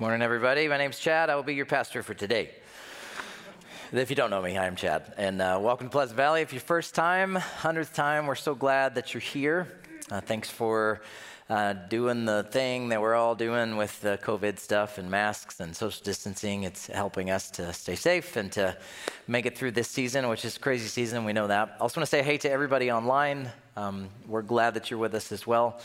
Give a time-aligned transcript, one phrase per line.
[0.00, 0.66] Morning, everybody.
[0.66, 1.30] My name's Chad.
[1.30, 2.50] I will be your pastor for today.
[3.92, 5.14] If you don't know me, I am Chad.
[5.16, 6.40] And uh, welcome to Pleasant Valley.
[6.42, 9.68] If your first time, 100th time, we're so glad that you're here.
[10.10, 11.00] Uh, thanks for
[11.48, 15.76] uh, doing the thing that we're all doing with the COVID stuff and masks and
[15.76, 16.64] social distancing.
[16.64, 18.76] It's helping us to stay safe and to
[19.28, 21.24] make it through this season, which is a crazy season.
[21.24, 21.76] We know that.
[21.78, 23.48] I also want to say hey to everybody online.
[23.76, 25.80] Um, we're glad that you're with us as well.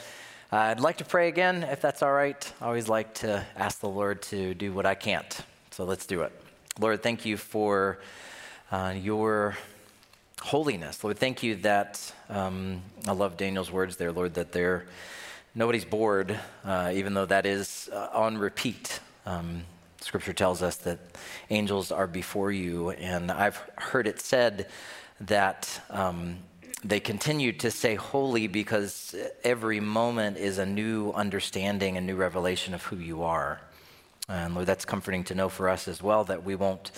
[0.52, 2.54] Uh, I'd like to pray again, if that's all right.
[2.60, 5.40] I always like to ask the Lord to do what I can't.
[5.70, 6.32] So let's do it.
[6.80, 8.00] Lord, thank you for
[8.72, 9.56] uh, your
[10.42, 11.04] holiness.
[11.04, 14.88] Lord, thank you that um, I love Daniel's words there, Lord, that they're
[15.54, 19.02] nobody's bored, uh, even though that is uh, on repeat.
[19.28, 19.66] Um,
[20.02, 20.98] scripture tells us that
[21.52, 24.68] angels are before you, and I've heard it said
[25.22, 26.38] that um,
[26.84, 32.74] they continue to say holy because every moment is a new understanding, a new revelation
[32.74, 33.60] of who you are.
[34.30, 36.92] And Lord, that's comforting to know for us as well that we won't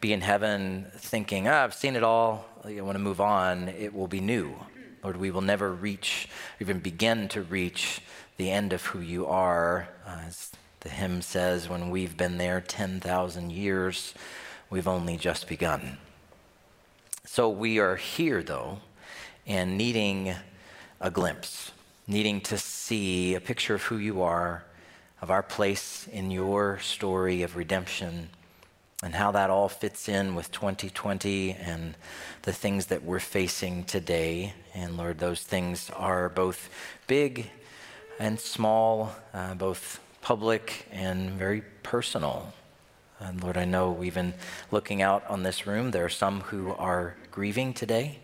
[0.00, 3.68] be in heaven thinking, oh, I've seen it all, I want to move on.
[3.68, 4.54] It will be new.
[5.02, 6.28] Lord, we will never reach,
[6.60, 8.00] even begin to reach
[8.36, 9.88] the end of who you are.
[10.06, 14.14] Uh, as the hymn says, when we've been there 10,000 years,
[14.70, 15.98] we've only just begun.
[17.24, 18.80] So we are here, though
[19.46, 20.34] and needing
[21.00, 21.72] a glimpse,
[22.06, 24.64] needing to see a picture of who you are,
[25.20, 28.28] of our place in your story of redemption,
[29.02, 31.94] and how that all fits in with 2020 and
[32.42, 34.54] the things that we're facing today.
[34.74, 36.70] And Lord, those things are both
[37.06, 37.50] big
[38.18, 42.54] and small, uh, both public and very personal.
[43.20, 44.32] And Lord, I know even
[44.70, 48.20] looking out on this room, there are some who are grieving today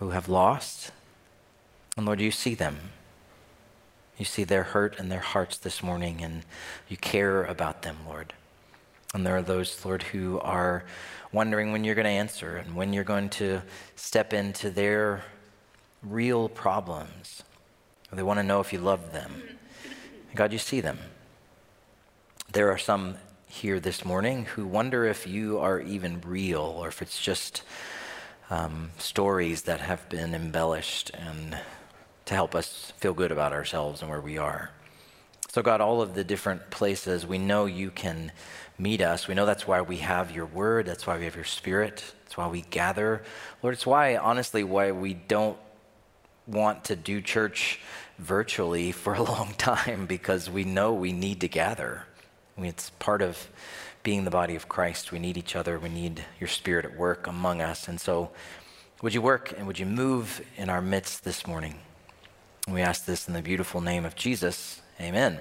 [0.00, 0.90] who have lost.
[1.96, 2.78] And Lord, you see them.
[4.18, 6.42] You see their hurt and their hearts this morning, and
[6.88, 8.32] you care about them, Lord.
[9.14, 10.84] And there are those, Lord, who are
[11.32, 13.62] wondering when you're going to answer and when you're going to
[13.94, 15.22] step into their
[16.02, 17.42] real problems.
[18.12, 19.42] They want to know if you love them.
[20.34, 20.98] God, you see them.
[22.52, 27.02] There are some here this morning who wonder if you are even real or if
[27.02, 27.62] it's just
[28.50, 31.56] um, stories that have been embellished and
[32.26, 34.70] to help us feel good about ourselves and where we are.
[35.48, 38.30] So, God, all of the different places, we know you can
[38.78, 39.26] meet us.
[39.26, 40.86] We know that's why we have your word.
[40.86, 42.04] That's why we have your spirit.
[42.24, 43.22] That's why we gather.
[43.62, 45.58] Lord, it's why, honestly, why we don't
[46.46, 47.80] want to do church
[48.18, 52.04] virtually for a long time because we know we need to gather.
[52.56, 53.48] I mean, it's part of
[54.02, 55.12] being the body of Christ.
[55.12, 55.78] We need each other.
[55.78, 57.88] We need your spirit at work among us.
[57.88, 58.30] And so,
[59.02, 61.78] would you work and would you move in our midst this morning?
[62.68, 64.80] We ask this in the beautiful name of Jesus.
[65.00, 65.38] Amen.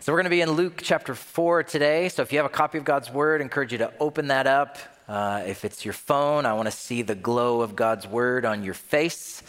[0.00, 2.08] So, we're going to be in Luke chapter 4 today.
[2.08, 4.46] So, if you have a copy of God's word, I encourage you to open that
[4.46, 4.78] up.
[5.08, 8.64] Uh, if it's your phone, I want to see the glow of God's word on
[8.64, 9.42] your face.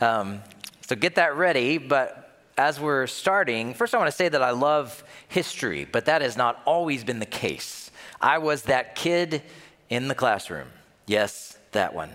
[0.00, 0.40] Um,
[0.86, 1.76] so, get that ready.
[1.76, 2.27] But
[2.58, 6.36] as we're starting, first I want to say that I love history, but that has
[6.36, 7.90] not always been the case.
[8.20, 9.42] I was that kid
[9.88, 10.68] in the classroom.
[11.06, 12.10] Yes, that one.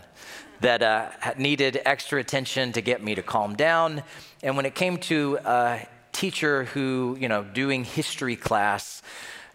[0.59, 4.03] That uh, needed extra attention to get me to calm down.
[4.43, 9.01] And when it came to a teacher who, you know, doing history class,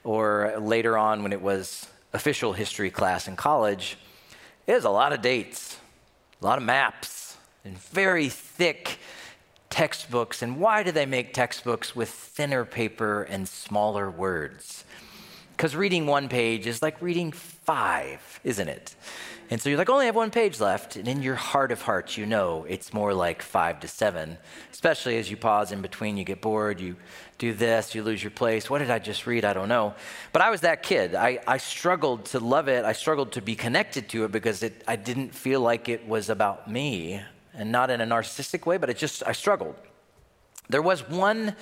[0.05, 3.99] or later on when it was official history class in college,
[4.67, 5.77] it was a lot of dates,
[6.41, 8.99] a lot of maps, and very thick
[9.71, 10.43] textbooks.
[10.43, 14.85] And why do they make textbooks with thinner paper and smaller words?
[15.57, 18.95] Because reading one page is like reading five, isn't it?
[19.51, 20.97] And so you're like, only have one page left.
[20.97, 24.37] And in your heart of hearts, you know it's more like five to seven,
[24.73, 26.97] especially as you pause in between, you get bored, you
[27.39, 28.69] do this, you lose your place.
[28.69, 29.45] What did I just read?
[29.45, 29.95] I don't know.
[30.33, 31.15] But I was that kid.
[31.15, 32.85] I, I struggled to love it.
[32.85, 36.29] I struggled to be connected to it because it, I didn't feel like it was
[36.29, 37.23] about me
[37.59, 39.75] and not in a narcissistic way, but it just, I struggled.
[40.69, 41.57] There was one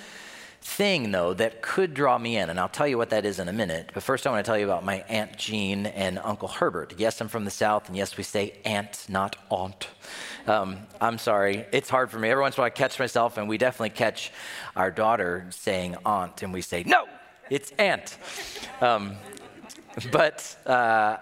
[0.61, 3.47] thing, though, that could draw me in, and I'll tell you what that is in
[3.47, 3.91] a minute.
[3.93, 6.95] But first, I want to tell you about my Aunt Jean and Uncle Herbert.
[6.97, 9.87] Yes, I'm from the South, and yes, we say aunt, not aunt.
[10.45, 12.29] Um, I'm sorry, it's hard for me.
[12.29, 14.31] Every once in a while, I catch myself, and we definitely catch
[14.75, 17.05] our daughter saying aunt, and we say, no,
[17.49, 18.17] it's aunt.
[18.81, 19.15] Um,
[20.11, 21.17] but uh,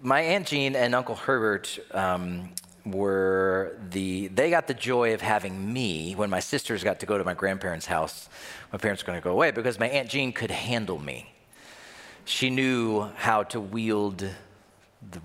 [0.00, 2.50] my Aunt Jean and Uncle Herbert um,
[2.84, 7.18] were the they got the joy of having me when my sisters got to go
[7.18, 8.28] to my grandparents' house.
[8.72, 11.32] My parents were going to go away because my aunt Jean could handle me.
[12.24, 14.28] She knew how to wield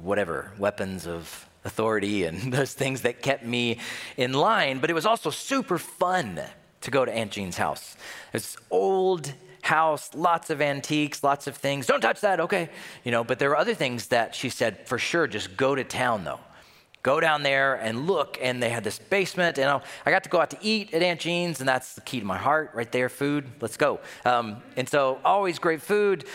[0.02, 3.80] whatever weapons of authority and those things that kept me
[4.18, 4.80] in line.
[4.80, 6.42] But it was also super fun
[6.82, 7.98] to go to Aunt Jean's house.
[8.34, 11.88] It's old house, lots of antiques, lots of things.
[11.88, 12.70] Don't touch that, okay.
[13.04, 15.84] You know, but there were other things that she said, for sure, just go to
[15.84, 16.40] town though.
[17.06, 19.70] Go down there and look, and they had this basement, and
[20.08, 22.26] I got to go out to eat at Aunt Jean's, and that's the key to
[22.26, 23.46] my heart right there food.
[23.62, 24.00] Let's go.
[24.26, 26.26] Um, and so, always great food.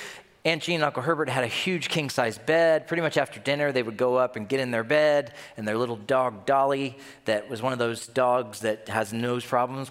[0.45, 2.87] Aunt Jean and Uncle Herbert had a huge king size bed.
[2.87, 5.77] Pretty much after dinner, they would go up and get in their bed, and their
[5.77, 9.91] little dog, Dolly, that was one of those dogs that has nose problems,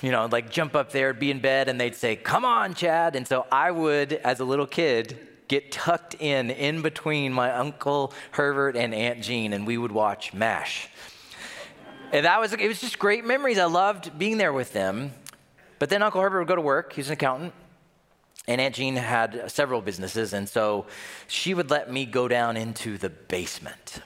[0.00, 3.16] you know, like jump up there, be in bed, and they'd say, Come on, Chad.
[3.16, 8.12] And so I would, as a little kid, get tucked in in between my uncle
[8.32, 10.88] Herbert and Aunt Jean, and we would watch MASH.
[12.12, 13.58] And that was it was just great memories.
[13.58, 15.12] I loved being there with them.
[15.78, 16.92] But then Uncle Herbert would go to work.
[16.92, 17.52] He was an accountant.
[18.46, 20.86] And Aunt Jean had several businesses, and so
[21.28, 24.00] she would let me go down into the basement.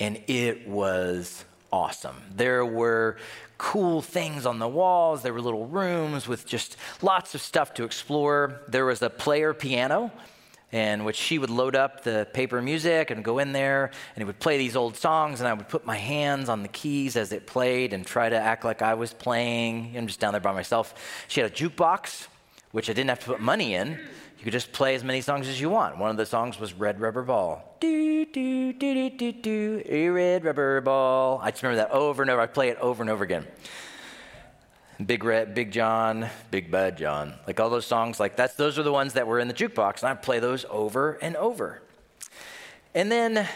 [0.00, 2.16] And it was awesome.
[2.34, 3.18] There were
[3.58, 7.84] cool things on the walls, there were little rooms with just lots of stuff to
[7.84, 8.62] explore.
[8.68, 10.10] There was a player piano
[10.72, 14.24] and which she would load up the paper music and go in there and it
[14.24, 17.32] would play these old songs and i would put my hands on the keys as
[17.32, 19.94] it played and try to act like i was playing.
[19.96, 20.94] I'm just down there by myself.
[21.28, 22.28] She had a jukebox
[22.72, 23.98] which i didn't have to put money in.
[24.38, 25.96] You could just play as many songs as you want.
[25.96, 27.76] One of the songs was red rubber ball.
[27.80, 31.40] Do do do do do do red rubber ball.
[31.42, 32.40] I just remember that over and over.
[32.40, 33.46] I play it over and over again
[35.04, 37.34] Big Red, Big John, Big Bad John.
[37.46, 40.00] Like all those songs, like that's those are the ones that were in the jukebox,
[40.02, 41.82] and I play those over and over.
[42.94, 43.46] And then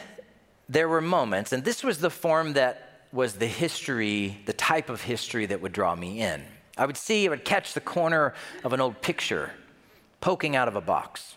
[0.68, 5.02] there were moments, and this was the form that was the history, the type of
[5.02, 6.44] history that would draw me in.
[6.76, 9.50] I would see, I would catch the corner of an old picture
[10.20, 11.36] poking out of a box.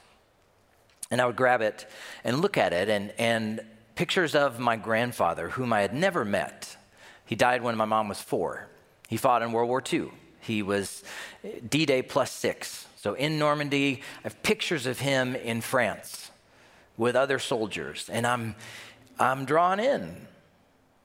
[1.09, 1.87] And I would grab it
[2.23, 3.61] and look at it, and, and
[3.95, 6.75] pictures of my grandfather, whom I had never met.
[7.25, 8.67] He died when my mom was four.
[9.09, 10.09] He fought in World War II.
[10.39, 11.03] He was
[11.69, 12.87] D Day plus six.
[12.95, 16.31] So in Normandy, I have pictures of him in France
[16.95, 18.55] with other soldiers, and I'm,
[19.19, 20.15] I'm drawn in.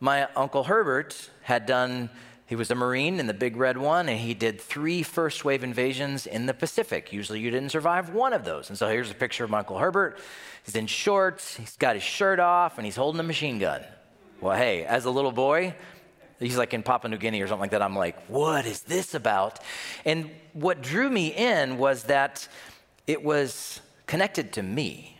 [0.01, 2.09] My uncle Herbert had done,
[2.47, 5.65] he was a Marine in the Big Red One, and he did three first wave
[5.65, 7.13] invasions in the Pacific.
[7.13, 8.69] Usually you didn't survive one of those.
[8.69, 10.19] And so here's a picture of my Uncle Herbert.
[10.65, 13.83] He's in shorts, he's got his shirt off, and he's holding a machine gun.
[14.41, 15.75] Well, hey, as a little boy,
[16.39, 17.83] He's like in Papua New Guinea or something like that.
[17.83, 19.59] I'm like, what is this about?
[20.05, 22.47] And what drew me in was that
[23.07, 25.19] it was connected to me.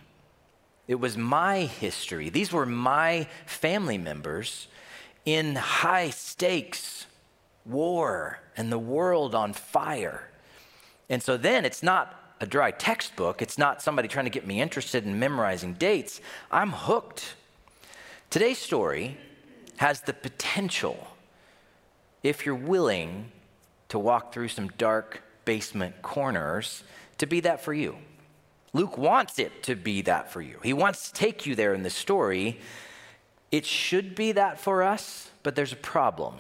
[0.87, 2.31] It was my history.
[2.31, 4.69] These were my family members
[5.25, 7.07] in high stakes
[7.67, 10.29] war and the world on fire.
[11.11, 14.61] And so then it's not a dry textbook, it's not somebody trying to get me
[14.61, 16.21] interested in memorizing dates.
[16.53, 17.35] I'm hooked.
[18.31, 19.17] Today's story
[19.79, 21.09] has the potential,
[22.23, 23.33] if you're willing
[23.89, 26.85] to walk through some dark basement corners,
[27.17, 27.97] to be that for you.
[28.73, 30.59] Luke wants it to be that for you.
[30.63, 32.59] He wants to take you there in the story.
[33.51, 36.35] It should be that for us, but there's a problem.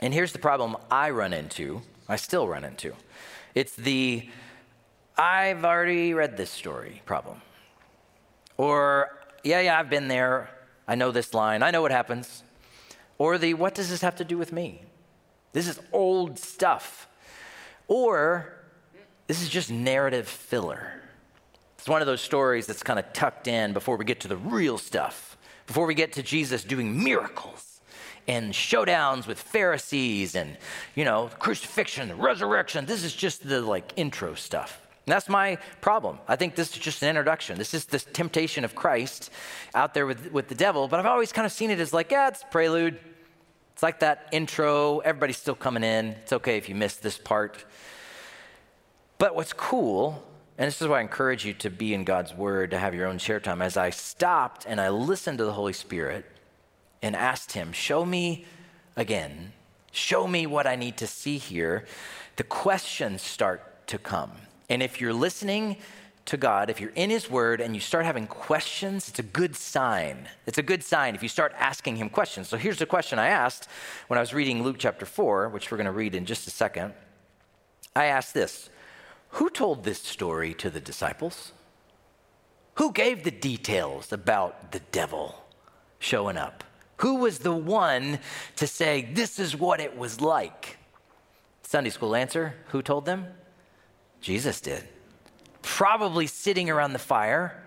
[0.00, 2.92] And here's the problem I run into, I still run into.
[3.54, 4.28] It's the
[5.18, 7.40] I've already read this story problem.
[8.58, 10.50] Or, yeah, yeah, I've been there.
[10.88, 12.42] I know this line, I know what happens.
[13.18, 14.82] Or the, what does this have to do with me?
[15.52, 17.08] This is old stuff.
[17.88, 18.52] Or,
[19.26, 21.00] this is just narrative filler.
[21.78, 24.36] It's one of those stories that's kind of tucked in before we get to the
[24.36, 27.80] real stuff, before we get to Jesus doing miracles
[28.28, 30.56] and showdowns with Pharisees and,
[30.94, 32.86] you know, crucifixion, resurrection.
[32.86, 34.85] This is just the like intro stuff.
[35.06, 36.18] And that's my problem.
[36.26, 37.58] I think this is just an introduction.
[37.58, 39.30] This is the temptation of Christ
[39.72, 42.10] out there with, with the devil, but I've always kind of seen it as like,
[42.10, 42.98] yeah, it's prelude.
[43.72, 44.98] It's like that intro.
[44.98, 46.06] Everybody's still coming in.
[46.22, 47.64] It's okay if you missed this part.
[49.18, 50.26] But what's cool,
[50.58, 53.06] and this is why I encourage you to be in God's Word, to have your
[53.06, 56.26] own share time, as I stopped and I listened to the Holy Spirit
[57.00, 58.44] and asked Him, show me
[58.96, 59.52] again,
[59.92, 61.86] show me what I need to see here,
[62.34, 64.32] the questions start to come.
[64.68, 65.76] And if you're listening
[66.26, 69.56] to God, if you're in His Word and you start having questions, it's a good
[69.56, 70.28] sign.
[70.44, 72.48] It's a good sign if you start asking Him questions.
[72.48, 73.68] So here's the question I asked
[74.08, 76.50] when I was reading Luke chapter 4, which we're going to read in just a
[76.50, 76.94] second.
[77.94, 78.68] I asked this
[79.30, 81.52] Who told this story to the disciples?
[82.74, 85.44] Who gave the details about the devil
[85.98, 86.64] showing up?
[86.98, 88.18] Who was the one
[88.56, 90.78] to say, This is what it was like?
[91.62, 93.26] Sunday school answer Who told them?
[94.20, 94.84] Jesus did.
[95.62, 97.62] Probably sitting around the fire,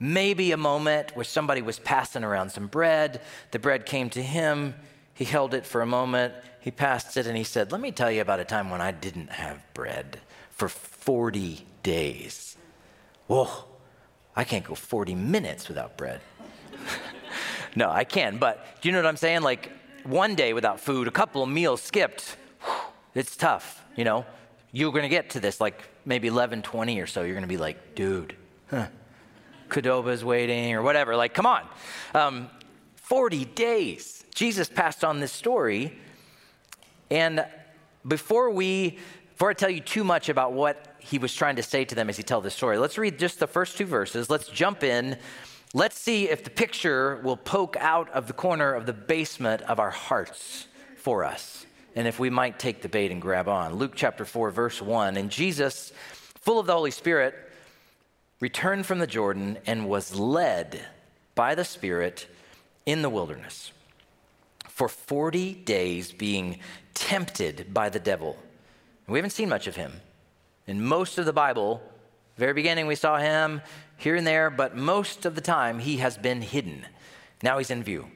[0.00, 3.20] maybe a moment where somebody was passing around some bread.
[3.50, 4.74] The bread came to him.
[5.14, 6.34] He held it for a moment.
[6.60, 8.90] he passed it and he said, Let me tell you about a time when I
[8.90, 10.20] didn't have bread
[10.50, 12.56] for 40 days.
[13.26, 13.48] Whoa,
[14.36, 16.20] I can't go 40 minutes without bread.
[17.76, 19.42] no, I can, but do you know what I'm saying?
[19.42, 19.70] Like
[20.04, 22.36] one day without food, a couple of meals skipped,
[23.14, 24.24] it's tough, you know?
[24.74, 27.22] You're gonna get to this like maybe 11, 20 or so.
[27.22, 28.34] You're gonna be like, dude,
[28.70, 28.88] huh,
[30.24, 31.14] waiting or whatever.
[31.14, 31.62] Like, come on.
[32.12, 32.50] Um,
[32.96, 34.24] 40 days.
[34.34, 35.96] Jesus passed on this story.
[37.08, 37.46] And
[38.04, 38.98] before we,
[39.30, 42.10] before I tell you too much about what he was trying to say to them
[42.10, 44.28] as he tells this story, let's read just the first two verses.
[44.28, 45.18] Let's jump in.
[45.72, 49.78] Let's see if the picture will poke out of the corner of the basement of
[49.78, 50.66] our hearts
[50.96, 51.64] for us.
[51.94, 53.74] And if we might take the bait and grab on.
[53.74, 55.16] Luke chapter 4, verse 1.
[55.16, 55.92] And Jesus,
[56.40, 57.34] full of the Holy Spirit,
[58.40, 60.80] returned from the Jordan and was led
[61.34, 62.26] by the Spirit
[62.86, 63.72] in the wilderness
[64.74, 66.58] for 40 days, being
[66.94, 68.36] tempted by the devil.
[69.06, 69.92] We haven't seen much of him.
[70.66, 71.80] In most of the Bible,
[72.36, 73.62] very beginning we saw him
[73.96, 76.84] here and there, but most of the time he has been hidden.
[77.40, 78.08] Now he's in view.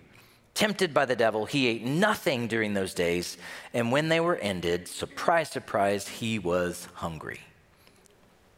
[0.58, 3.38] Tempted by the devil, he ate nothing during those days,
[3.72, 7.38] and when they were ended, surprise, surprise, he was hungry.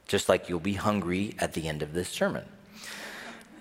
[0.08, 2.46] Just like you'll be hungry at the end of this sermon.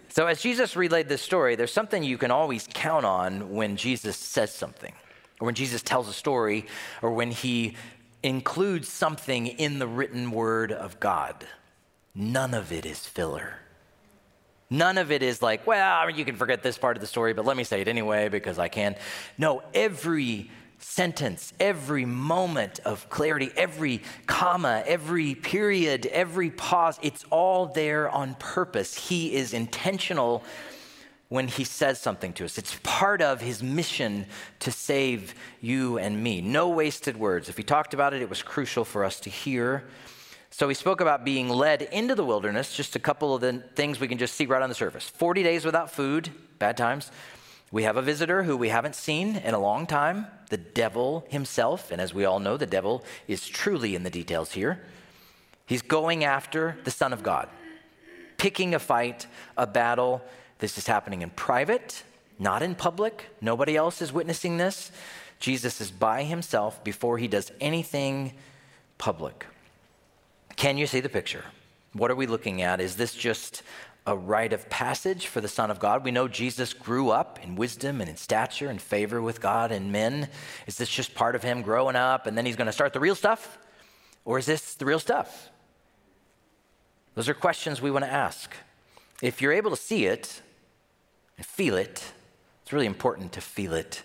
[0.08, 4.16] So, as Jesus relayed this story, there's something you can always count on when Jesus
[4.16, 4.94] says something,
[5.42, 6.66] or when Jesus tells a story,
[7.02, 7.76] or when he
[8.24, 11.46] includes something in the written word of God.
[12.16, 13.56] None of it is filler.
[14.70, 17.46] None of it is like, well, you can forget this part of the story, but
[17.46, 18.96] let me say it anyway because I can.
[19.38, 27.66] No, every sentence, every moment of clarity, every comma, every period, every pause, it's all
[27.66, 28.96] there on purpose.
[29.10, 30.44] He is intentional
[31.30, 32.58] when he says something to us.
[32.58, 34.26] It's part of his mission
[34.60, 36.42] to save you and me.
[36.42, 37.50] No wasted words.
[37.50, 39.84] If he talked about it, it was crucial for us to hear.
[40.52, 44.00] So we spoke about being led into the wilderness, just a couple of the things
[44.00, 47.12] we can just see right on the surface 40 days without food, bad times.
[47.72, 51.92] We have a visitor who we haven't seen in a long time, the devil himself.
[51.92, 54.82] And as we all know, the devil is truly in the details here.
[55.68, 57.48] He's going after the Son of God,
[58.38, 60.24] picking a fight, a battle
[60.58, 62.04] this is happening in private,
[62.38, 63.30] not in public.
[63.40, 64.92] Nobody else is witnessing this.
[65.40, 68.34] Jesus is by himself before he does anything
[68.98, 69.46] public.
[70.60, 71.46] Can you see the picture?
[71.94, 72.82] What are we looking at?
[72.82, 73.64] Is this just
[74.06, 76.04] a rite of passage for the Son of God?
[76.04, 79.94] We know Jesus grew up in wisdom and in stature and favor with God and
[79.94, 80.28] men.
[80.68, 83.00] Is this just part of him growing up and then he's going to start the
[83.00, 83.58] real stuff?
[84.26, 85.50] Or is this the real stuff?
[87.16, 88.54] Those are questions we want to ask.
[89.22, 90.42] If you're able to see it,
[91.38, 92.04] and feel it.
[92.64, 94.04] It's really important to feel it.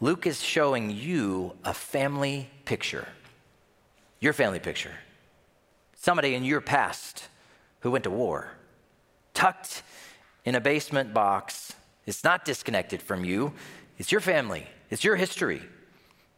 [0.00, 3.06] Luke is showing you a family picture,
[4.18, 4.92] your family picture.
[6.04, 7.28] Somebody in your past
[7.80, 8.50] who went to war,
[9.32, 9.82] tucked
[10.44, 11.72] in a basement box.
[12.04, 13.54] It's not disconnected from you,
[13.96, 15.62] it's your family, it's your history.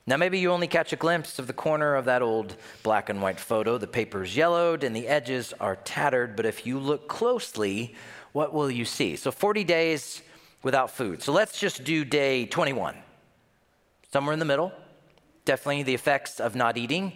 [0.07, 2.55] Now, maybe you only catch a glimpse of the corner of that old
[2.85, 3.77] black and white photo.
[3.77, 7.97] The paper's yellowed and the edges are tattered, but if you look closely,
[8.31, 9.17] what will you see?
[9.17, 10.23] So, 40 days
[10.63, 11.25] without food.
[11.25, 12.95] So, let's just do day 21.
[14.13, 14.71] Somewhere in the middle,
[15.45, 17.15] definitely the effects of not eating.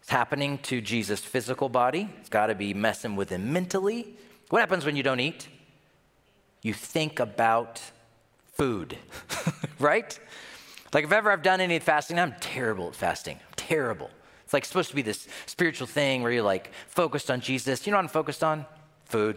[0.00, 2.08] It's happening to Jesus' physical body.
[2.18, 4.16] It's got to be messing with him mentally.
[4.48, 5.48] What happens when you don't eat?
[6.62, 7.80] You think about
[8.52, 8.98] food,
[9.78, 10.18] right?
[10.92, 13.36] Like if ever I've done any fasting, I'm terrible at fasting.
[13.36, 14.10] I'm terrible.
[14.44, 17.86] It's like supposed to be this spiritual thing where you're like focused on Jesus.
[17.86, 18.66] You know what I'm focused on?
[19.04, 19.36] Food.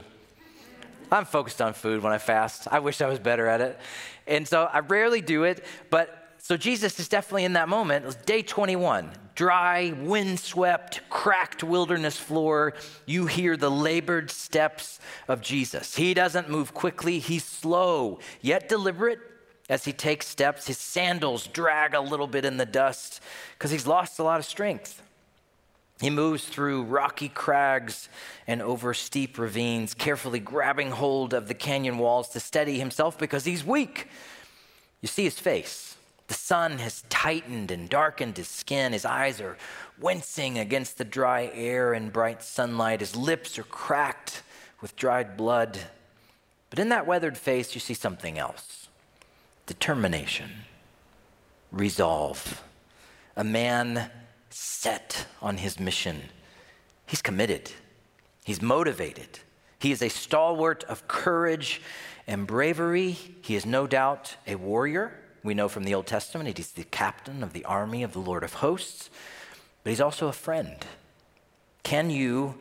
[1.11, 2.67] I'm focused on food when I fast.
[2.71, 3.79] I wish I was better at it.
[4.25, 8.03] And so I rarely do it, but so Jesus is definitely in that moment.
[8.03, 12.73] It was day 21, dry, windswept, cracked wilderness floor.
[13.05, 15.95] You hear the labored steps of Jesus.
[15.95, 19.21] He doesn't move quickly, he's slow, yet deliberate
[19.69, 20.67] as he takes steps.
[20.67, 23.21] His sandals drag a little bit in the dust
[23.57, 25.01] because he's lost a lot of strength.
[26.01, 28.09] He moves through rocky crags
[28.47, 33.45] and over steep ravines, carefully grabbing hold of the canyon walls to steady himself because
[33.45, 34.09] he's weak.
[34.99, 35.92] You see his face.
[36.33, 38.91] The sun has tightened and darkened his skin.
[38.91, 39.55] His eyes are
[39.99, 43.01] wincing against the dry air and bright sunlight.
[43.01, 44.41] His lips are cracked
[44.81, 45.77] with dried blood.
[46.71, 48.87] But in that weathered face, you see something else
[49.67, 50.49] determination,
[51.71, 52.63] resolve.
[53.35, 54.09] A man
[54.49, 56.19] set on his mission.
[57.05, 57.71] He's committed,
[58.43, 59.37] he's motivated.
[59.77, 61.79] He is a stalwart of courage
[62.25, 63.11] and bravery.
[63.11, 65.19] He is no doubt a warrior.
[65.43, 68.43] We know from the Old Testament he's the captain of the army of the Lord
[68.43, 69.09] of hosts,
[69.83, 70.77] but he's also a friend.
[71.83, 72.55] Can you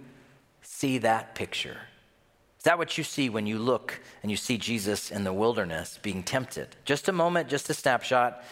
[0.63, 1.79] see that picture?
[2.59, 5.99] Is that what you see when you look and you see Jesus in the wilderness
[6.03, 6.77] being tempted?
[6.85, 8.43] Just a moment, just a snapshot,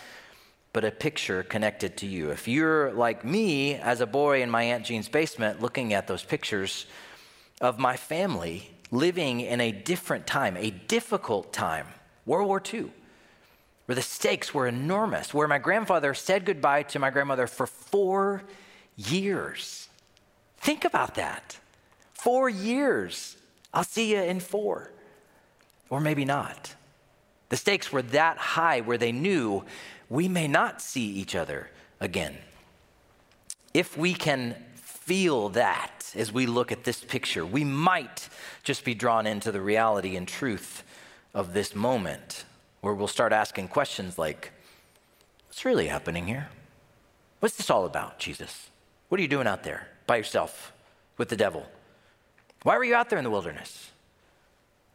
[0.72, 2.30] but a picture connected to you.
[2.30, 6.22] If you're like me as a boy in my Aunt Jean's basement looking at those
[6.22, 6.86] pictures
[7.60, 11.86] of my family living in a different time, a difficult time,
[12.26, 12.90] World War II,
[13.90, 18.44] where the stakes were enormous, where my grandfather said goodbye to my grandmother for four
[18.96, 19.88] years.
[20.58, 21.58] Think about that.
[22.12, 23.36] Four years.
[23.74, 24.92] I'll see you in four.
[25.88, 26.72] Or maybe not.
[27.48, 29.64] The stakes were that high where they knew
[30.08, 31.68] we may not see each other
[31.98, 32.36] again.
[33.74, 38.28] If we can feel that as we look at this picture, we might
[38.62, 40.84] just be drawn into the reality and truth
[41.34, 42.44] of this moment
[42.80, 44.52] where we'll start asking questions like,
[45.48, 46.48] What's really happening here?
[47.40, 48.70] What's this all about, Jesus?
[49.08, 50.72] What are you doing out there by yourself
[51.16, 51.66] with the devil?
[52.62, 53.90] Why were you out there in the wilderness?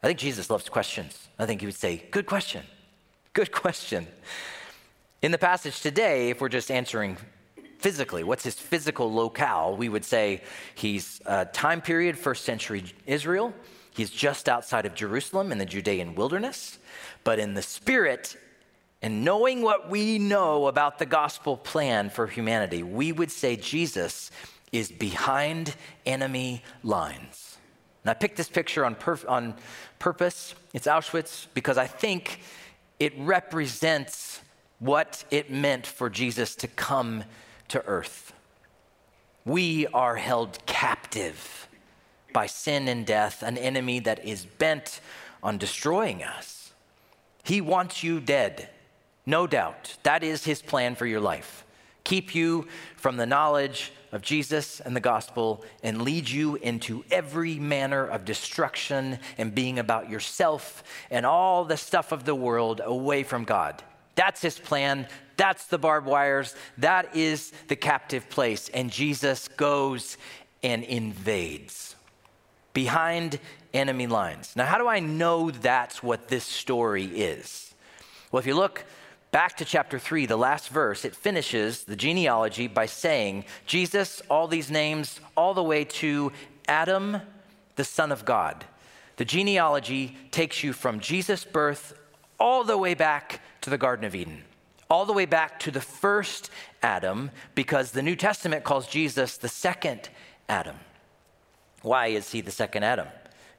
[0.02, 1.28] I think Jesus loves questions.
[1.38, 2.64] I think he would say, Good question.
[3.32, 4.06] Good question.
[5.20, 7.18] In the passage today, if we're just answering
[7.78, 10.42] physically, what's his physical locale, we would say
[10.74, 13.52] he's a time period, first century Israel.
[13.96, 16.78] He's just outside of Jerusalem in the Judean wilderness.
[17.24, 18.36] But in the spirit,
[19.00, 24.30] and knowing what we know about the gospel plan for humanity, we would say Jesus
[24.70, 25.74] is behind
[26.04, 27.56] enemy lines.
[28.04, 29.54] And I picked this picture on, perf- on
[29.98, 30.54] purpose.
[30.74, 32.40] It's Auschwitz because I think
[33.00, 34.42] it represents
[34.78, 37.24] what it meant for Jesus to come
[37.68, 38.34] to earth.
[39.46, 41.65] We are held captive
[42.36, 45.00] by sin and death, an enemy that is bent
[45.42, 46.70] on destroying us.
[47.42, 48.68] He wants you dead,
[49.24, 49.96] no doubt.
[50.02, 51.64] That is his plan for your life.
[52.04, 57.58] Keep you from the knowledge of Jesus and the gospel and lead you into every
[57.58, 63.22] manner of destruction and being about yourself and all the stuff of the world away
[63.22, 63.82] from God.
[64.14, 65.08] That's his plan.
[65.38, 66.54] That's the barbed wires.
[66.76, 68.68] That is the captive place.
[68.68, 70.18] And Jesus goes
[70.62, 71.95] and invades
[72.76, 73.40] behind
[73.72, 74.52] enemy lines.
[74.54, 77.74] Now, how do I know that's what this story is?
[78.30, 78.84] Well, if you look
[79.30, 84.46] back to chapter 3, the last verse, it finishes the genealogy by saying, Jesus, all
[84.46, 86.32] these names, all the way to
[86.68, 87.22] Adam,
[87.76, 88.66] the Son of God.
[89.16, 91.98] The genealogy takes you from Jesus' birth
[92.38, 94.44] all the way back to the Garden of Eden,
[94.90, 96.50] all the way back to the first
[96.82, 100.10] Adam, because the New Testament calls Jesus the second
[100.46, 100.76] Adam.
[101.86, 103.06] Why is he the second Adam?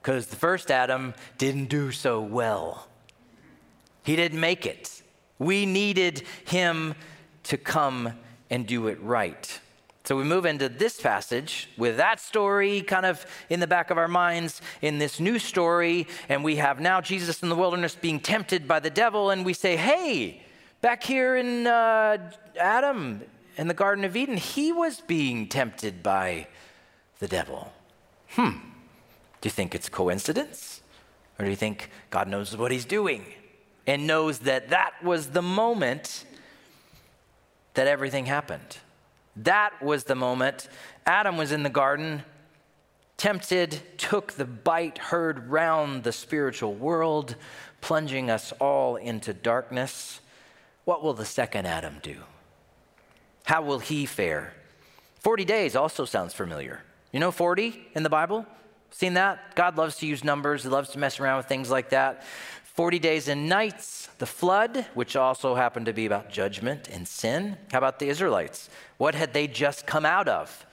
[0.01, 2.89] Because the first Adam didn't do so well.
[4.03, 5.01] He didn't make it.
[5.39, 6.95] We needed him
[7.43, 8.11] to come
[8.49, 9.61] and do it right.
[10.03, 13.97] So we move into this passage with that story kind of in the back of
[13.97, 16.05] our minds in this new story.
[16.27, 19.29] And we have now Jesus in the wilderness being tempted by the devil.
[19.29, 20.41] And we say, hey,
[20.81, 22.17] back here in uh,
[22.59, 23.21] Adam
[23.55, 26.47] in the Garden of Eden, he was being tempted by
[27.19, 27.71] the devil.
[28.29, 28.51] Hmm.
[29.41, 30.81] Do you think it's coincidence?
[31.39, 33.25] Or do you think God knows what he's doing?
[33.87, 36.25] and knows that that was the moment
[37.73, 38.77] that everything happened.
[39.37, 40.67] That was the moment
[41.05, 42.23] Adam was in the garden,
[43.15, 47.35] tempted, took the bite, heard round the spiritual world,
[47.79, 50.19] plunging us all into darkness.
[50.83, 52.17] What will the second Adam do?
[53.45, 54.53] How will he fare?
[55.21, 56.81] 40 days also sounds familiar.
[57.11, 58.45] You know 40 in the Bible?
[58.91, 59.55] Seen that?
[59.55, 62.23] God loves to use numbers, He loves to mess around with things like that.
[62.77, 67.57] 40 days and nights, the flood, which also happened to be about judgment and sin.
[67.71, 68.69] How about the Israelites?
[68.97, 70.65] What had they just come out of?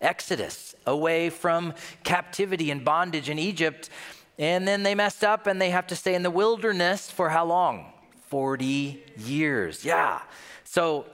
[0.00, 3.90] Exodus, away from captivity and bondage in Egypt.
[4.38, 7.44] And then they messed up and they have to stay in the wilderness for how
[7.46, 7.92] long?
[8.28, 9.84] 40 years.
[9.84, 10.20] Yeah.
[10.64, 11.06] So,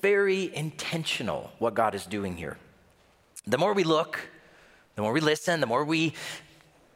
[0.00, 2.56] very intentional what God is doing here.
[3.46, 4.20] The more we look,
[4.96, 6.14] the more we listen, the more we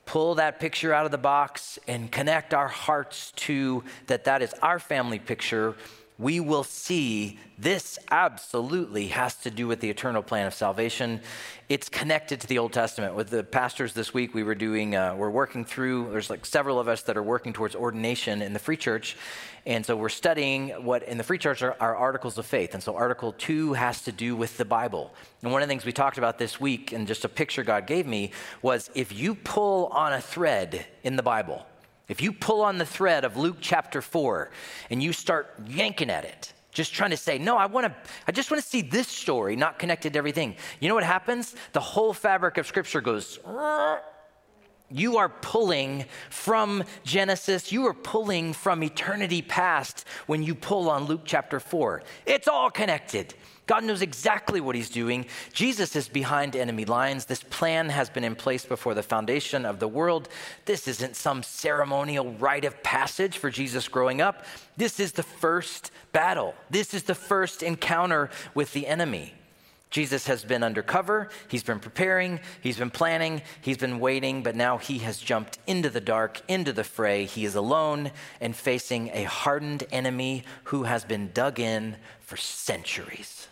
[0.06, 4.52] pull that picture out of the box and connect our hearts to that that is
[4.62, 5.74] our family picture
[6.18, 11.20] we will see this absolutely has to do with the eternal plan of salvation.
[11.68, 13.16] It's connected to the Old Testament.
[13.16, 16.78] With the pastors this week, we were doing, uh, we're working through, there's like several
[16.78, 19.16] of us that are working towards ordination in the free church.
[19.66, 22.74] And so we're studying what in the free church are, are articles of faith.
[22.74, 25.12] And so Article 2 has to do with the Bible.
[25.42, 27.88] And one of the things we talked about this week, and just a picture God
[27.88, 28.30] gave me,
[28.62, 31.66] was if you pull on a thread in the Bible,
[32.08, 34.50] If you pull on the thread of Luke chapter 4
[34.90, 37.94] and you start yanking at it, just trying to say, no, I want to,
[38.26, 40.56] I just want to see this story, not connected to everything.
[40.80, 41.54] You know what happens?
[41.72, 43.38] The whole fabric of Scripture goes,
[44.90, 51.04] you are pulling from Genesis, you are pulling from eternity past when you pull on
[51.04, 52.02] Luke chapter 4.
[52.26, 53.34] It's all connected.
[53.66, 55.24] God knows exactly what he's doing.
[55.52, 57.24] Jesus is behind enemy lines.
[57.24, 60.28] This plan has been in place before the foundation of the world.
[60.66, 64.44] This isn't some ceremonial rite of passage for Jesus growing up.
[64.76, 66.54] This is the first battle.
[66.68, 69.34] This is the first encounter with the enemy.
[69.94, 74.76] Jesus has been undercover, he's been preparing, he's been planning, he's been waiting, but now
[74.76, 77.26] he has jumped into the dark, into the fray.
[77.26, 83.46] He is alone and facing a hardened enemy who has been dug in for centuries.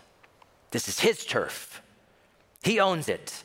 [0.72, 1.80] This is his turf.
[2.64, 3.44] He owns it.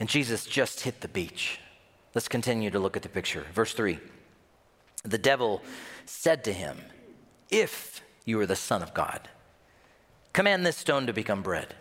[0.00, 1.60] And Jesus just hit the beach.
[2.14, 3.44] Let's continue to look at the picture.
[3.54, 3.98] Verse 3
[5.04, 5.62] The devil
[6.06, 6.78] said to him,
[7.50, 9.28] If you are the Son of God,
[10.32, 11.74] command this stone to become bread.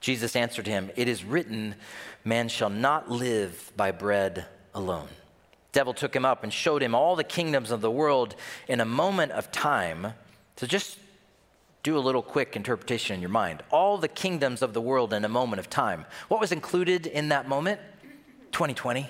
[0.00, 1.76] Jesus answered him, It is written,
[2.24, 5.08] Man shall not live by bread alone.
[5.72, 8.36] Devil took him up and showed him all the kingdoms of the world
[8.68, 10.14] in a moment of time.
[10.56, 10.98] So just
[11.84, 13.62] do a little quick interpretation in your mind.
[13.70, 16.06] All the kingdoms of the world in a moment of time.
[16.28, 17.78] What was included in that moment?
[18.52, 19.08] 2020.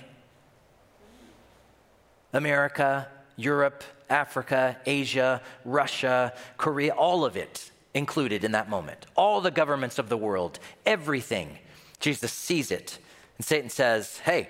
[2.33, 9.07] America, Europe, Africa, Asia, Russia, Korea, all of it included in that moment.
[9.15, 11.59] All the governments of the world, everything.
[12.01, 12.99] Jesus sees it.
[13.39, 14.49] And Satan says, Hey,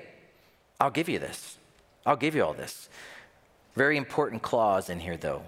[0.80, 1.58] I'll give you this.
[2.06, 2.88] I'll give you all this.
[3.74, 5.42] Very important clause in here, though.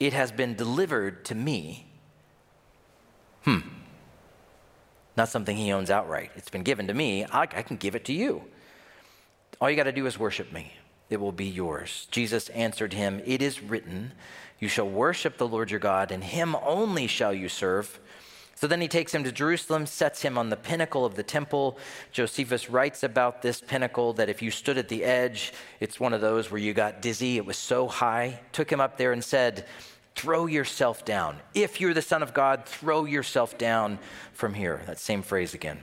[0.00, 1.91] It has been delivered to me.
[3.44, 3.58] Hmm.
[5.16, 6.30] Not something he owns outright.
[6.36, 7.24] It's been given to me.
[7.24, 8.44] I, I can give it to you.
[9.60, 10.72] All you got to do is worship me.
[11.10, 12.08] It will be yours.
[12.10, 14.12] Jesus answered him, It is written,
[14.62, 17.98] you shall worship the Lord your God, and him only shall you serve.
[18.54, 21.78] So then he takes him to Jerusalem, sets him on the pinnacle of the temple.
[22.12, 26.20] Josephus writes about this pinnacle that if you stood at the edge, it's one of
[26.20, 27.38] those where you got dizzy.
[27.38, 28.38] It was so high.
[28.52, 29.66] Took him up there and said,
[30.14, 31.40] Throw yourself down.
[31.54, 33.98] If you're the Son of God, throw yourself down
[34.32, 34.82] from here.
[34.86, 35.80] That same phrase again.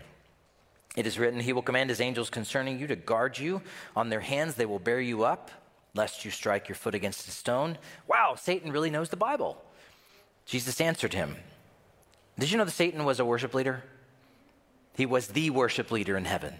[0.95, 3.61] It is written, He will command His angels concerning you to guard you.
[3.95, 5.51] On their hands they will bear you up
[5.95, 7.77] lest you strike your foot against a stone.
[8.07, 9.61] Wow, Satan really knows the Bible.
[10.45, 11.35] Jesus answered him.
[12.37, 13.83] Did you know that Satan was a worship leader?
[14.95, 16.55] He was the worship leader in heaven.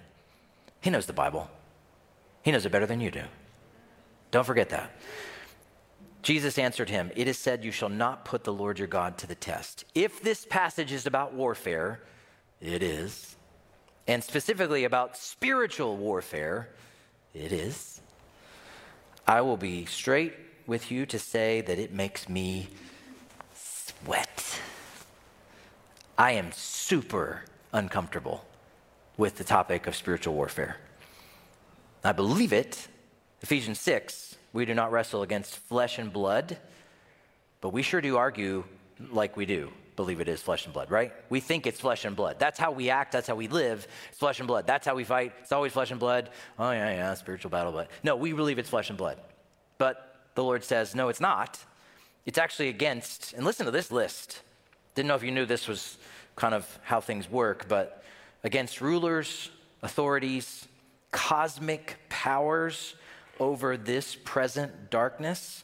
[0.82, 1.50] He knows the Bible.
[2.42, 3.24] He knows it better than you do.
[4.32, 4.92] Don't forget that.
[6.22, 9.28] Jesus answered him, It is said, You shall not put the Lord your God to
[9.28, 9.86] the test.
[9.96, 12.02] If this passage is about warfare,
[12.62, 13.36] it is.
[14.08, 16.70] And specifically about spiritual warfare,
[17.34, 18.02] it is.
[19.28, 20.34] I will be straight
[20.66, 22.68] with you to say that it makes me
[23.54, 24.60] sweat.
[26.18, 28.46] I am super uncomfortable
[29.18, 30.78] with the topic of spiritual warfare.
[32.04, 32.88] I believe it.
[33.42, 36.58] Ephesians 6, we do not wrestle against flesh and blood,
[37.62, 38.64] but we sure do argue
[39.12, 41.12] like we do believe it is flesh and blood, right?
[41.30, 42.40] We think it's flesh and blood.
[42.40, 43.12] That's how we act.
[43.12, 43.86] That's how we live.
[44.08, 44.66] It's flesh and blood.
[44.66, 45.34] That's how we fight.
[45.42, 46.30] It's always flesh and blood.
[46.58, 49.18] Oh, yeah, yeah, spiritual battle, but no, we believe it's flesh and blood.
[49.78, 51.60] But the Lord says, no, it's not.
[52.26, 54.42] It's actually against, and listen to this list.
[54.96, 55.98] Didn't know if you knew this was
[56.38, 58.02] kind of how things work, but
[58.46, 59.52] against rulers,
[59.84, 60.66] authorities,
[61.12, 62.96] cosmic powers
[63.40, 65.64] over this present darkness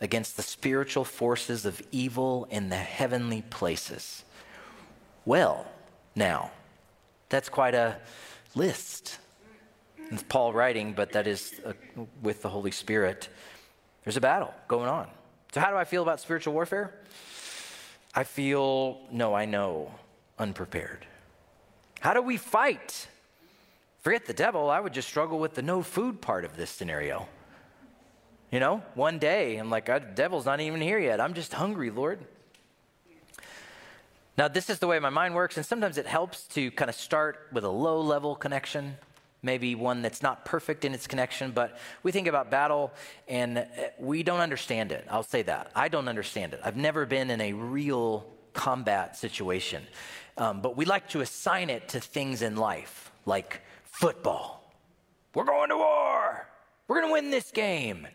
[0.00, 4.24] against the spiritual forces of evil in the heavenly places.
[5.24, 5.66] Well,
[6.14, 6.50] now,
[7.28, 7.96] that's quite a
[8.54, 9.18] list.
[10.10, 11.72] It's Paul writing, but that is uh,
[12.22, 13.28] with the Holy Spirit.
[14.04, 15.08] There's a battle going on.
[15.52, 16.92] So, how do I feel about spiritual warfare?
[18.14, 19.92] I feel, no, I know,
[20.38, 21.06] unprepared.
[22.00, 23.08] How do we fight?
[24.04, 27.26] Forget the devil, I would just struggle with the no food part of this scenario.
[28.52, 31.22] You know, one day I'm like, the devil's not even here yet.
[31.22, 32.18] I'm just hungry, Lord.
[34.36, 36.94] Now, this is the way my mind works, and sometimes it helps to kind of
[36.94, 38.98] start with a low level connection,
[39.42, 42.92] maybe one that's not perfect in its connection, but we think about battle
[43.26, 43.64] and uh,
[43.98, 45.06] we don't understand it.
[45.08, 45.70] I'll say that.
[45.74, 46.60] I don't understand it.
[46.62, 49.82] I've never been in a real combat situation,
[50.36, 53.62] um, but we like to assign it to things in life, like
[53.94, 54.72] football.
[55.34, 56.46] We're going to war.
[56.88, 58.06] We're going to win this game.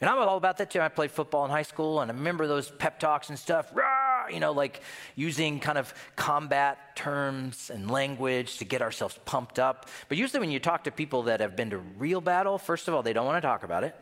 [0.00, 0.80] And I'm all about that too.
[0.80, 4.28] I played football in high school and I remember those pep talks and stuff, Rah!
[4.28, 4.80] you know, like
[5.14, 9.88] using kind of combat terms and language to get ourselves pumped up.
[10.08, 12.94] But usually when you talk to people that have been to real battle, first of
[12.94, 13.94] all, they don't want to talk about it.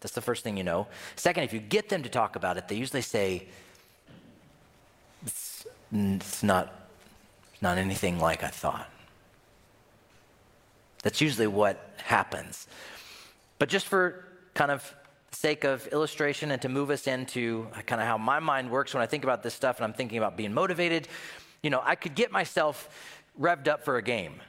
[0.00, 0.86] That's the first thing you know.
[1.16, 3.46] Second, if you get them to talk about it, they usually say,
[5.26, 6.88] it's, it's not,
[7.52, 8.88] it's not anything like I thought.
[11.02, 12.66] That's usually what happens.
[13.58, 14.94] But just for kind of
[15.32, 19.02] sake of illustration and to move us into kind of how my mind works when
[19.02, 21.08] I think about this stuff and I'm thinking about being motivated,
[21.62, 22.88] you know, I could get myself
[23.40, 24.40] revved up for a game.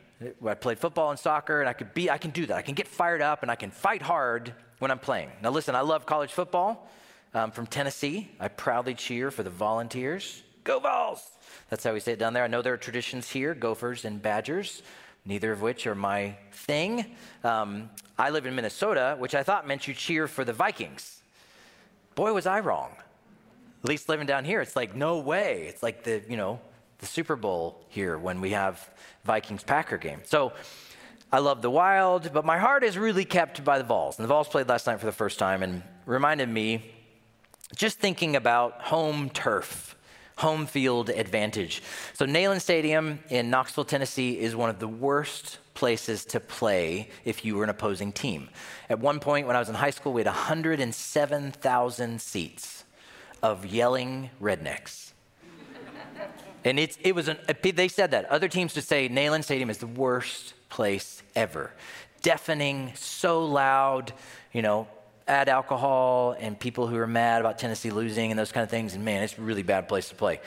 [0.46, 2.58] I played football and soccer and I could be I can do that.
[2.58, 5.32] I can get fired up and I can fight hard when I'm playing.
[5.42, 6.90] Now listen, I love college football.
[7.34, 8.30] I'm from Tennessee.
[8.40, 10.44] I proudly cheer for the Volunteers.
[10.64, 11.28] Go Vols!
[11.70, 12.44] That's how we say it down there.
[12.44, 14.84] I know there are traditions here, Gophers and Badgers
[15.26, 17.06] neither of which are my thing.
[17.44, 21.22] Um, I live in Minnesota, which I thought meant you cheer for the Vikings.
[22.16, 22.92] Boy, was I wrong.
[23.84, 25.66] At least living down here, it's like, no way.
[25.68, 26.60] It's like the, you know,
[27.00, 28.90] the Super Bowl here when we have
[29.24, 30.22] Vikings Packer game.
[30.24, 30.54] So
[31.32, 34.20] I love the Wild, but my heart is really kept by the Vols.
[34.20, 36.92] And the Vols played last night for the first time and reminded me
[37.76, 39.96] just thinking about home turf
[40.38, 41.82] home field advantage.
[42.14, 47.46] So, Neyland Stadium in Knoxville, Tennessee is one of the worst places to play if
[47.46, 48.50] you were an opposing team.
[48.90, 52.84] At one point, when I was in high school, we had 107,000 seats
[53.42, 55.14] of yelling rednecks.
[56.64, 58.26] and it's, it was an, they said that.
[58.26, 61.72] Other teams would say Neyland Stadium is the worst place ever.
[62.22, 64.14] Deafening, so loud,
[64.54, 64.88] you know,
[65.28, 68.94] add alcohol and people who are mad about Tennessee losing and those kind of things.
[68.94, 70.40] And man, it's a really bad place to play.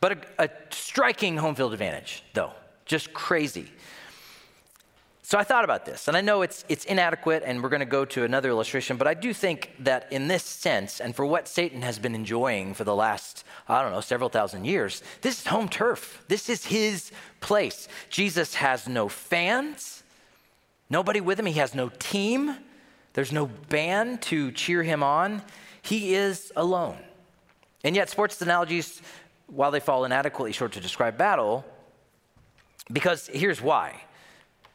[0.00, 2.52] But a, a striking home field advantage, though,
[2.86, 3.70] just crazy.
[5.22, 7.86] So I thought about this, and I know it's, it's inadequate, and we're going to
[7.86, 11.46] go to another illustration, but I do think that in this sense, and for what
[11.46, 15.46] Satan has been enjoying for the last, I don't know, several thousand years, this is
[15.46, 16.24] home turf.
[16.26, 17.86] This is his place.
[18.08, 20.02] Jesus has no fans,
[20.88, 22.56] nobody with him, he has no team.
[23.12, 25.42] There's no band to cheer him on.
[25.82, 26.98] He is alone.
[27.82, 29.00] And yet, sports analogies,
[29.46, 31.64] while they fall inadequately short to describe battle,
[32.92, 34.02] because here's why.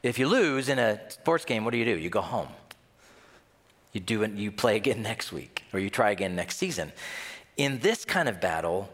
[0.02, 1.96] If you lose in a sports game, what do you do?
[1.96, 2.48] You go home.
[3.92, 6.92] You do it, you play again next week, or you try again next season.
[7.56, 8.90] In this kind of battle,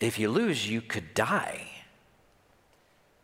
[0.00, 1.66] if you lose, you could die.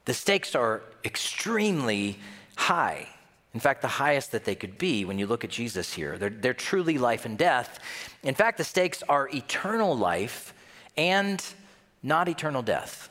[0.05, 2.19] The stakes are extremely
[2.57, 3.09] high.
[3.55, 6.19] In fact, the highest that they could be when you look at Jesus here.
[6.19, 7.79] They're, they're truly life and death.
[8.25, 10.53] In fact, the stakes are eternal life
[10.97, 11.43] and
[12.03, 13.09] not eternal death.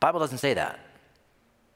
[0.00, 0.80] Bible doesn't say that.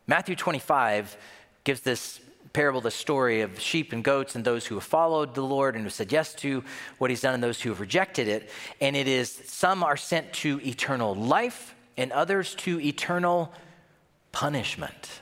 [0.08, 1.16] Matthew 25
[1.62, 2.20] gives this
[2.52, 5.84] parable, the story of sheep and goats and those who have followed the Lord and
[5.84, 6.64] who said yes to
[6.98, 8.50] what he's done and those who have rejected it.
[8.80, 13.52] And it is some are sent to eternal life and others to eternal
[14.32, 15.20] punishment.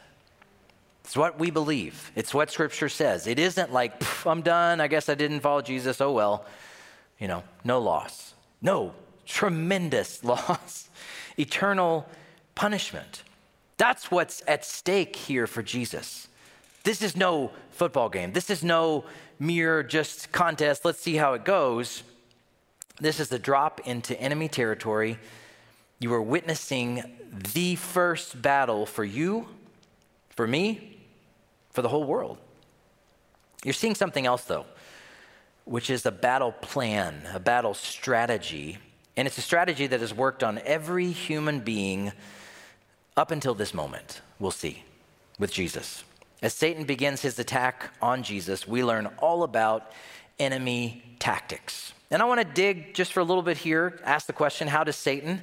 [1.13, 2.11] It's what we believe.
[2.17, 3.27] It's what Scripture says.
[3.27, 4.81] It isn't like, I'm done.
[4.81, 6.01] I guess I didn't follow Jesus.
[6.01, 6.47] Oh, well.
[7.19, 8.33] You know, no loss.
[8.63, 8.95] No,
[9.27, 10.89] tremendous loss.
[11.39, 12.09] Eternal
[12.55, 13.25] punishment.
[13.77, 16.29] That's what's at stake here for Jesus.
[16.83, 18.33] This is no football game.
[18.33, 19.05] This is no
[19.39, 20.83] mere just contest.
[20.83, 22.05] Let's see how it goes.
[23.03, 25.19] This is the drop into enemy territory.
[25.99, 27.03] You are witnessing
[27.53, 29.49] the first battle for you,
[30.31, 30.92] for me,
[31.73, 32.39] for the whole world.
[33.65, 34.67] You're seeing something else, though,
[35.65, 38.79] which is a battle plan, a battle strategy.
[39.17, 42.13] And it's a strategy that has worked on every human being
[43.17, 44.85] up until this moment, we'll see,
[45.39, 46.03] with Jesus.
[46.41, 49.93] As Satan begins his attack on Jesus, we learn all about
[50.39, 51.93] enemy tactics.
[52.13, 54.85] And I want to dig just for a little bit here, ask the question how
[54.85, 55.41] does Satan,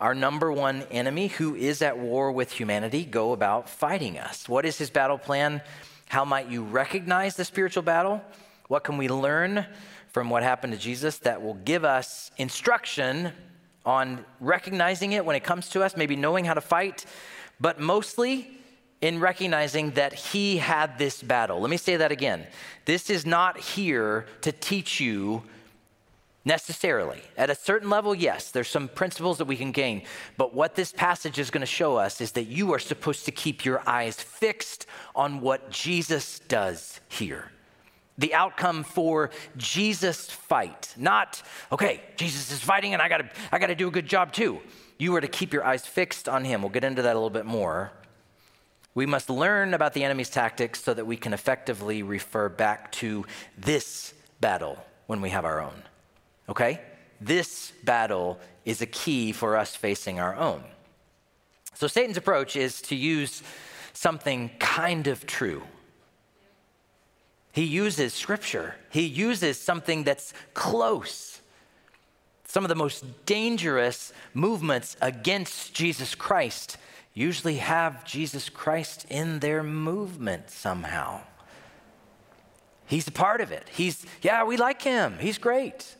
[0.00, 4.48] our number one enemy who is at war with humanity, go about fighting us?
[4.48, 5.60] What is his battle plan?
[6.08, 8.22] How might you recognize the spiritual battle?
[8.68, 9.66] What can we learn
[10.12, 13.32] from what happened to Jesus that will give us instruction
[13.84, 17.04] on recognizing it when it comes to us, maybe knowing how to fight,
[17.58, 18.48] but mostly
[19.00, 21.58] in recognizing that he had this battle.
[21.58, 22.46] Let me say that again.
[22.84, 25.42] This is not here to teach you
[26.44, 27.20] necessarily.
[27.36, 30.02] At a certain level, yes, there's some principles that we can gain.
[30.36, 33.30] But what this passage is going to show us is that you are supposed to
[33.30, 37.50] keep your eyes fixed on what Jesus does here.
[38.18, 40.94] The outcome for Jesus' fight.
[40.96, 44.60] Not, okay, Jesus is fighting and I gotta, I gotta do a good job too.
[44.98, 46.62] You are to keep your eyes fixed on him.
[46.62, 47.90] We'll get into that a little bit more.
[48.94, 53.24] We must learn about the enemy's tactics so that we can effectively refer back to
[53.56, 54.76] this battle
[55.06, 55.82] when we have our own.
[56.48, 56.80] Okay?
[57.20, 60.62] This battle is a key for us facing our own.
[61.74, 63.42] So Satan's approach is to use
[63.92, 65.62] something kind of true.
[67.52, 71.40] He uses scripture, he uses something that's close.
[72.44, 76.76] Some of the most dangerous movements against Jesus Christ
[77.14, 81.22] usually have Jesus Christ in their movement somehow.
[82.86, 83.68] He's a part of it.
[83.70, 85.16] He's, yeah, we like him.
[85.18, 85.96] He's great.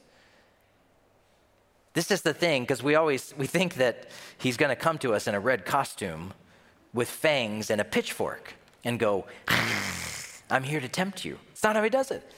[1.94, 5.14] This is the thing, because we always we think that he's going to come to
[5.14, 6.32] us in a red costume
[6.94, 9.26] with fangs and a pitchfork and go,
[10.50, 11.38] I'm here to tempt you.
[11.52, 12.30] It's not how he does it.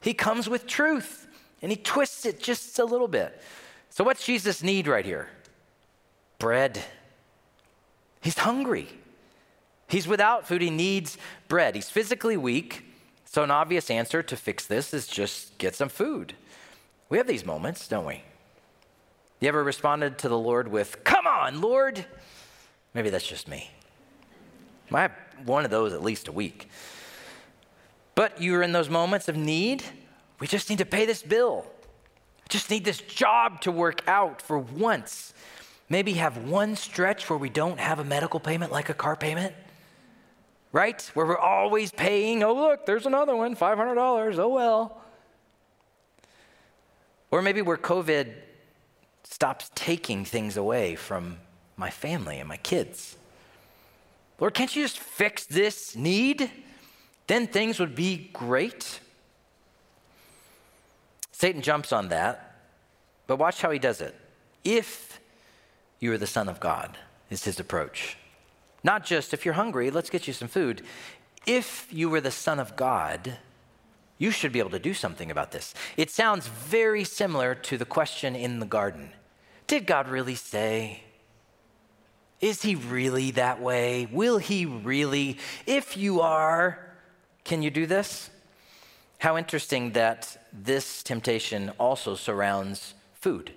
[0.00, 1.26] He comes with truth
[1.62, 3.40] and he twists it just a little bit.
[3.90, 5.28] So, what's Jesus need right here?
[6.38, 6.82] Bread.
[8.20, 8.88] He's hungry.
[9.88, 10.62] He's without food.
[10.62, 11.74] He needs bread.
[11.74, 12.84] He's physically weak.
[13.24, 16.34] So, an obvious answer to fix this is just get some food.
[17.08, 18.22] We have these moments, don't we?
[19.40, 22.04] You ever responded to the Lord with, Come on, Lord?
[22.92, 23.70] Maybe that's just me.
[24.92, 25.12] I have
[25.44, 26.68] one of those at least a week.
[28.14, 29.82] But you're in those moments of need.
[30.40, 31.64] We just need to pay this bill.
[32.50, 35.32] Just need this job to work out for once.
[35.88, 39.54] Maybe have one stretch where we don't have a medical payment like a car payment,
[40.72, 41.00] right?
[41.14, 44.38] Where we're always paying, oh, look, there's another one, $500.
[44.38, 45.00] Oh, well.
[47.30, 48.34] Or maybe where COVID
[49.30, 51.38] stops taking things away from
[51.76, 53.16] my family and my kids.
[54.38, 56.50] Lord, can't you just fix this need?
[57.26, 59.00] Then things would be great.
[61.30, 62.56] Satan jumps on that,
[63.26, 64.14] but watch how he does it.
[64.64, 65.20] If
[66.00, 66.98] you are the Son of God,
[67.30, 68.16] is his approach.
[68.82, 70.82] Not just if you're hungry, let's get you some food.
[71.46, 73.38] If you were the Son of God,
[74.18, 75.72] you should be able to do something about this.
[75.96, 79.12] It sounds very similar to the question in the garden
[79.70, 81.04] Did God really say?
[82.40, 84.08] Is he really that way?
[84.10, 85.38] Will he really?
[85.64, 86.92] If you are,
[87.44, 88.30] can you do this?
[89.18, 93.52] How interesting that this temptation also surrounds food.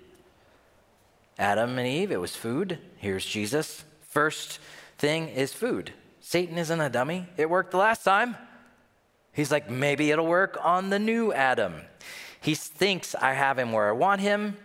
[1.36, 2.78] Adam and Eve, it was food.
[2.98, 3.82] Here's Jesus.
[4.02, 4.60] First
[4.98, 5.94] thing is food.
[6.20, 7.26] Satan isn't a dummy.
[7.36, 8.36] It worked the last time.
[9.32, 11.74] He's like, maybe it'll work on the new Adam.
[12.40, 14.58] He thinks I have him where I want him.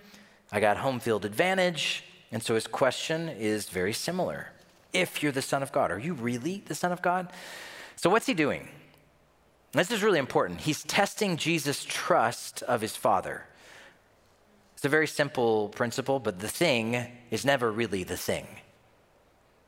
[0.52, 2.04] I got home field advantage.
[2.32, 4.52] And so his question is very similar.
[4.94, 7.32] If you're the Son of God, are you really the Son of God?
[7.96, 8.70] So what's he doing?
[9.72, 10.62] This is really important.
[10.62, 13.46] He's testing Jesus' trust of his Father.
[14.76, 18.48] It's a very simple principle, but the thing is never really the thing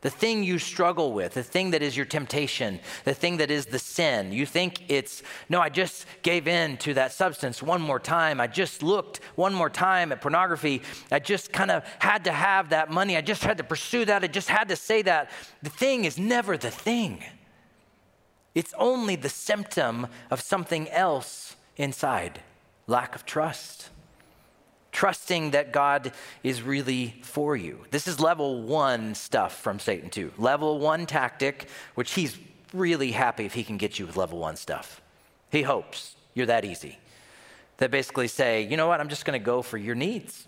[0.01, 3.67] the thing you struggle with, the thing that is your temptation, the thing that is
[3.67, 4.31] the sin.
[4.31, 8.41] You think it's, no, I just gave in to that substance one more time.
[8.41, 10.81] I just looked one more time at pornography.
[11.11, 13.15] I just kind of had to have that money.
[13.15, 14.23] I just had to pursue that.
[14.23, 15.29] I just had to say that.
[15.61, 17.23] The thing is never the thing,
[18.53, 22.41] it's only the symptom of something else inside
[22.87, 23.89] lack of trust
[24.91, 26.11] trusting that God
[26.43, 27.85] is really for you.
[27.91, 30.31] This is level one stuff from Satan, too.
[30.37, 32.37] Level one tactic, which he's
[32.73, 35.01] really happy if he can get you with level one stuff.
[35.49, 36.97] He hopes you're that easy.
[37.77, 40.47] That basically say, you know what, I'm just going to go for your needs,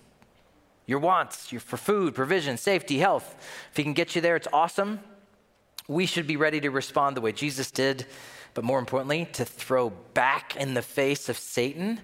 [0.86, 3.36] your wants, your, for food, provision, safety, health.
[3.72, 5.00] If he can get you there, it's awesome.
[5.88, 8.06] We should be ready to respond the way Jesus did,
[8.54, 12.00] but more importantly, to throw back in the face of Satan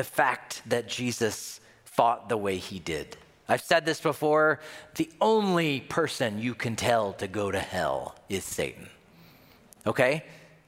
[0.00, 3.18] the fact that Jesus fought the way he did.
[3.46, 4.60] I've said this before
[4.94, 8.88] the only person you can tell to go to hell is Satan.
[9.86, 10.24] Okay?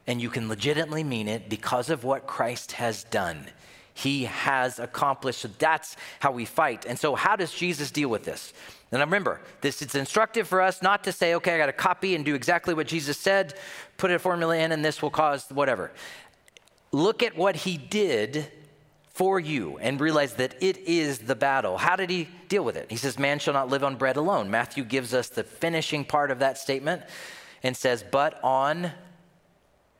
[0.07, 3.47] And you can legitimately mean it because of what Christ has done.
[3.95, 5.41] He has accomplished.
[5.41, 6.85] So that's how we fight.
[6.85, 8.53] And so, how does Jesus deal with this?
[8.91, 11.73] And I remember, this is instructive for us not to say, okay, I got to
[11.73, 13.55] copy and do exactly what Jesus said,
[13.97, 15.91] put a formula in, and this will cause whatever.
[16.91, 18.53] Look at what he did
[19.13, 21.77] for you and realize that it is the battle.
[21.77, 22.91] How did he deal with it?
[22.91, 24.51] He says, Man shall not live on bread alone.
[24.51, 27.03] Matthew gives us the finishing part of that statement
[27.63, 28.93] and says, But on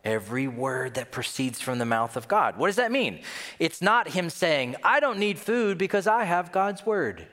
[0.05, 2.57] every word that proceeds from the mouth of God.
[2.57, 3.21] What does that mean?
[3.59, 7.27] It's not him saying, I don't need food because I have God's word.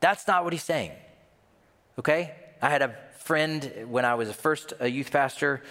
[0.00, 0.92] That's not what he's saying.
[1.98, 2.34] Okay?
[2.62, 5.62] I had a friend when I was first a youth pastor.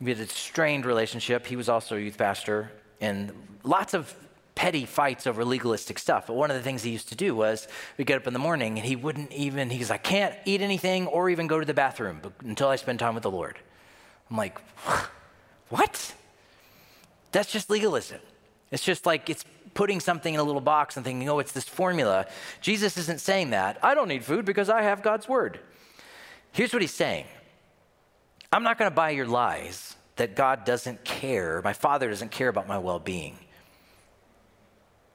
[0.00, 1.46] We had a strained relationship.
[1.46, 3.32] He was also a youth pastor and
[3.62, 4.14] lots of
[4.54, 6.26] petty fights over legalistic stuff.
[6.26, 8.38] But one of the things he used to do was we get up in the
[8.38, 11.64] morning and he wouldn't even, he's like, I can't eat anything or even go to
[11.64, 13.58] the bathroom until I spend time with the Lord.
[14.30, 14.60] I'm like,
[15.70, 16.14] what?
[17.32, 18.20] That's just legalism.
[18.70, 21.68] It's just like it's putting something in a little box and thinking, oh, it's this
[21.68, 22.26] formula.
[22.60, 23.78] Jesus isn't saying that.
[23.82, 25.58] I don't need food because I have God's word.
[26.52, 27.24] Here's what he's saying
[28.52, 32.48] I'm not going to buy your lies that God doesn't care, my Father doesn't care
[32.48, 33.38] about my well being.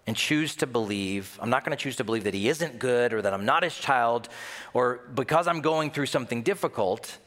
[0.08, 3.14] And choose to believe, I'm not going to choose to believe that He isn't good
[3.14, 4.30] or that I'm not His child
[4.74, 7.20] or because I'm going through something difficult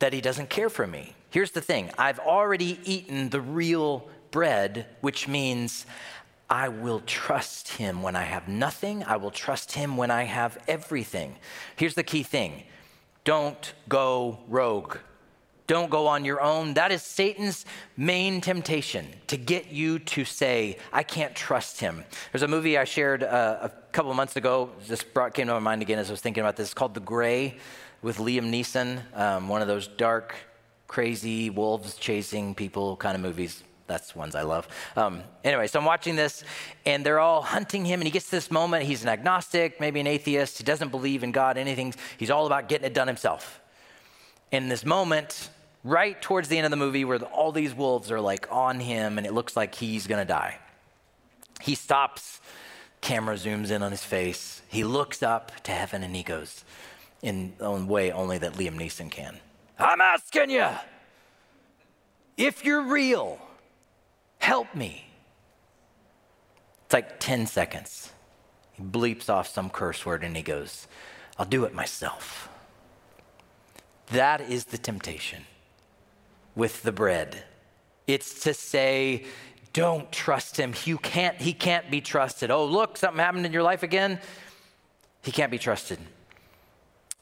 [0.00, 1.14] that He doesn't care for me.
[1.30, 5.86] Here's the thing I've already eaten the real bread, which means
[6.50, 9.02] I will trust Him when I have nothing.
[9.02, 11.36] I will trust Him when I have everything.
[11.76, 12.64] Here's the key thing
[13.24, 14.98] don't go rogue.
[15.68, 16.74] Don't go on your own.
[16.74, 22.04] That is Satan's main temptation to get you to say, I can't trust him.
[22.32, 24.70] There's a movie I shared uh, a couple months ago.
[24.86, 26.68] This brought, came to my mind again as I was thinking about this.
[26.68, 27.58] It's called The Grey
[28.00, 30.34] with Liam Neeson, um, one of those dark,
[30.86, 33.62] crazy, wolves chasing people kind of movies.
[33.88, 34.68] That's ones I love.
[34.96, 36.44] Um, anyway, so I'm watching this,
[36.86, 38.84] and they're all hunting him, and he gets to this moment.
[38.84, 40.56] He's an agnostic, maybe an atheist.
[40.56, 41.94] He doesn't believe in God, anything.
[42.16, 43.60] He's all about getting it done himself.
[44.50, 45.50] In this moment,
[45.88, 49.16] right towards the end of the movie where all these wolves are like on him
[49.18, 50.58] and it looks like he's to die.
[51.60, 52.40] He stops,
[53.00, 54.62] camera zooms in on his face.
[54.68, 56.64] He looks up to heaven and he goes,
[57.22, 59.38] in a way only that Liam Neeson can.
[59.78, 60.68] I'm asking you,
[62.36, 63.40] if you're real,
[64.38, 65.06] help me.
[66.84, 68.12] It's like 10 seconds.
[68.72, 70.86] He bleeps off some curse word and he goes,
[71.38, 72.48] I'll do it myself.
[74.10, 75.44] That is the temptation
[76.54, 77.42] with the bread.
[78.06, 79.24] It's to say,
[79.72, 80.74] don't trust him.
[80.84, 82.50] You can't, he can't be trusted.
[82.50, 84.18] Oh, look, something happened in your life again.
[85.22, 85.98] He can't be trusted.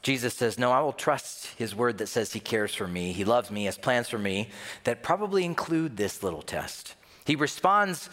[0.03, 3.24] Jesus says, No, I will trust his word that says he cares for me, he
[3.24, 4.51] loves me, has plans for me
[4.85, 6.95] that probably include this little test.
[7.24, 8.09] He responds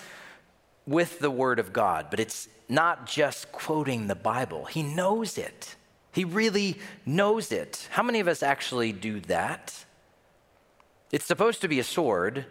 [0.88, 5.76] with the word of God, but it's not just quoting the Bible, he knows it.
[6.12, 7.88] He really knows it.
[7.92, 9.86] How many of us actually do that?
[11.14, 12.48] It's supposed to be a sword,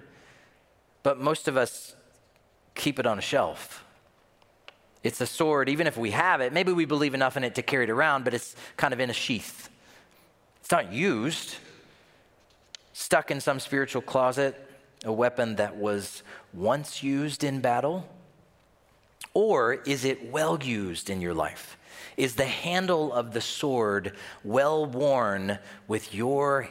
[1.02, 1.96] but most of us
[2.76, 3.84] keep it on a shelf.
[5.02, 7.62] It's a sword, even if we have it, maybe we believe enough in it to
[7.62, 9.68] carry it around, but it's kind of in a sheath.
[10.60, 11.56] It's not used,
[12.92, 14.54] stuck in some spiritual closet,
[15.04, 16.22] a weapon that was
[16.54, 18.08] once used in battle?
[19.34, 21.76] Or is it well used in your life?
[22.16, 25.58] Is the handle of the sword well worn
[25.88, 26.68] with your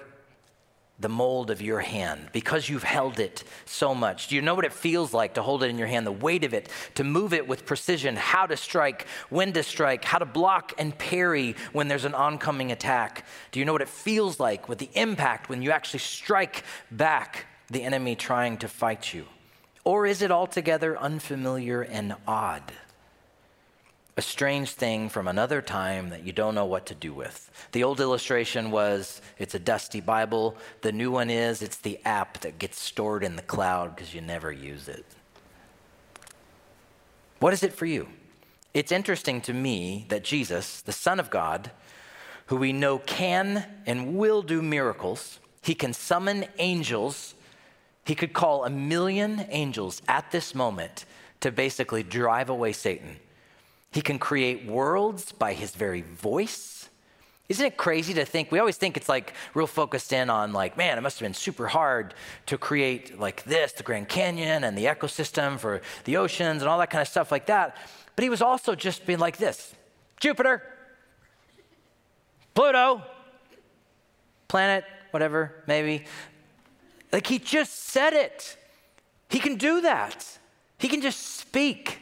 [1.01, 4.27] the mold of your hand because you've held it so much.
[4.27, 6.43] Do you know what it feels like to hold it in your hand, the weight
[6.43, 10.25] of it, to move it with precision, how to strike, when to strike, how to
[10.25, 13.25] block and parry when there's an oncoming attack?
[13.51, 17.45] Do you know what it feels like with the impact when you actually strike back
[17.69, 19.25] the enemy trying to fight you?
[19.83, 22.71] Or is it altogether unfamiliar and odd?
[24.21, 27.49] A strange thing from another time that you don't know what to do with.
[27.71, 30.55] The old illustration was it's a dusty Bible.
[30.81, 34.21] The new one is it's the app that gets stored in the cloud because you
[34.21, 35.07] never use it.
[37.39, 38.09] What is it for you?
[38.75, 41.71] It's interesting to me that Jesus, the Son of God,
[42.45, 47.33] who we know can and will do miracles, he can summon angels.
[48.05, 51.05] He could call a million angels at this moment
[51.39, 53.17] to basically drive away Satan
[53.91, 56.89] he can create worlds by his very voice.
[57.49, 58.49] Isn't it crazy to think?
[58.49, 61.33] We always think it's like real focused in on, like, man, it must have been
[61.33, 62.13] super hard
[62.45, 66.79] to create like this, the Grand Canyon and the ecosystem for the oceans and all
[66.79, 67.75] that kind of stuff like that.
[68.15, 69.75] But he was also just being like this
[70.21, 70.63] Jupiter,
[72.53, 73.01] Pluto,
[74.47, 76.05] planet, whatever, maybe.
[77.11, 78.55] Like he just said it.
[79.29, 80.25] He can do that.
[80.77, 81.99] He can just speak.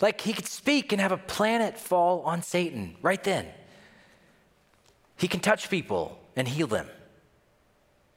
[0.00, 3.46] Like he could speak and have a planet fall on Satan right then.
[5.16, 6.88] He can touch people and heal them,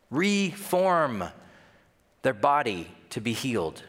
[0.10, 1.26] reform
[2.24, 3.84] their body to be healed.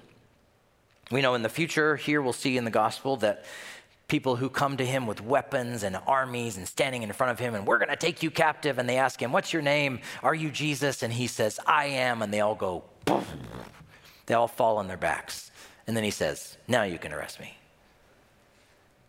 [1.10, 3.44] We know in the future, here we'll see in the gospel that
[4.08, 7.54] people who come to him with weapons and armies and standing in front of him,
[7.54, 8.78] and we're going to take you captive.
[8.78, 10.00] And they ask him, What's your name?
[10.22, 11.02] Are you Jesus?
[11.02, 12.20] And he says, I am.
[12.20, 12.84] And they all go,
[14.26, 15.50] they all fall on their backs.
[15.86, 17.54] And then he says, Now you can arrest me.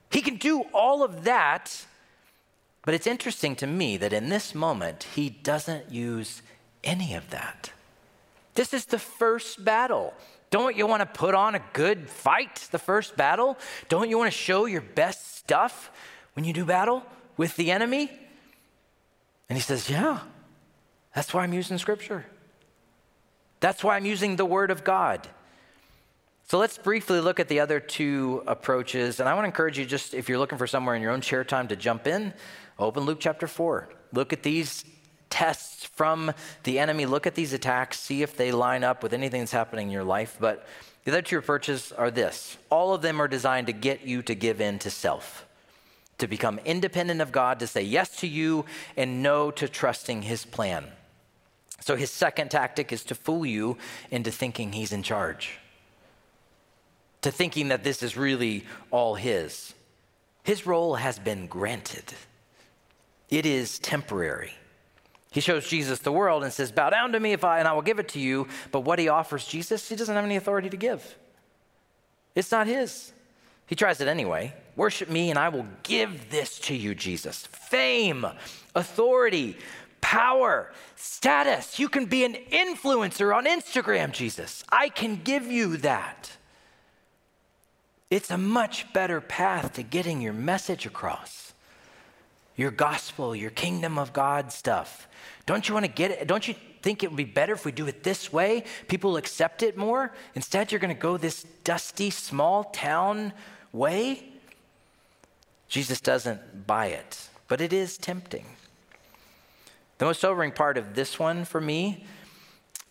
[0.09, 1.85] He can do all of that,
[2.83, 6.41] but it's interesting to me that in this moment, he doesn't use
[6.83, 7.71] any of that.
[8.55, 10.13] This is the first battle.
[10.49, 13.57] Don't you want to put on a good fight, the first battle?
[13.87, 15.91] Don't you want to show your best stuff
[16.33, 17.03] when you do battle
[17.37, 18.11] with the enemy?
[19.47, 20.19] And he says, Yeah,
[21.13, 22.25] that's why I'm using scripture.
[23.59, 25.27] That's why I'm using the word of God.
[26.49, 29.19] So let's briefly look at the other two approaches.
[29.19, 31.21] And I want to encourage you, just if you're looking for somewhere in your own
[31.21, 32.33] chair time to jump in,
[32.79, 33.87] open Luke chapter 4.
[34.13, 34.83] Look at these
[35.29, 36.33] tests from
[36.63, 37.05] the enemy.
[37.05, 40.03] Look at these attacks, see if they line up with anything that's happening in your
[40.03, 40.37] life.
[40.39, 40.65] But
[41.03, 44.33] the other two approaches are this all of them are designed to get you to
[44.33, 45.45] give in to self,
[46.17, 48.65] to become independent of God, to say yes to you
[48.97, 50.87] and no to trusting his plan.
[51.79, 53.77] So his second tactic is to fool you
[54.09, 55.59] into thinking he's in charge,
[57.21, 59.73] to thinking that this is really all his.
[60.43, 62.13] His role has been granted,
[63.29, 64.53] it is temporary.
[65.31, 67.73] He shows Jesus the world and says, Bow down to me if I, and I
[67.73, 68.47] will give it to you.
[68.71, 71.15] But what he offers Jesus, he doesn't have any authority to give.
[72.33, 73.13] It's not his.
[73.67, 74.55] He tries it anyway.
[74.75, 77.45] Worship me and I will give this to you, Jesus.
[77.45, 78.25] Fame,
[78.73, 79.55] authority,
[80.01, 81.77] power, status.
[81.77, 84.63] You can be an influencer on Instagram, Jesus.
[84.71, 86.31] I can give you that.
[88.09, 91.53] It's a much better path to getting your message across.
[92.55, 95.07] Your gospel, your kingdom of God stuff.
[95.45, 96.27] Don't you want to get it?
[96.27, 98.63] Don't you think it would be better if we do it this way?
[98.87, 100.11] People will accept it more?
[100.33, 103.31] Instead, you're going to go this dusty, small town
[103.71, 104.27] way?
[105.67, 108.45] Jesus doesn't buy it, but it is tempting.
[109.99, 112.05] The most sobering part of this one for me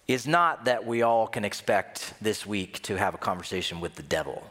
[0.06, 4.02] is not that we all can expect this week to have a conversation with the
[4.02, 4.48] devil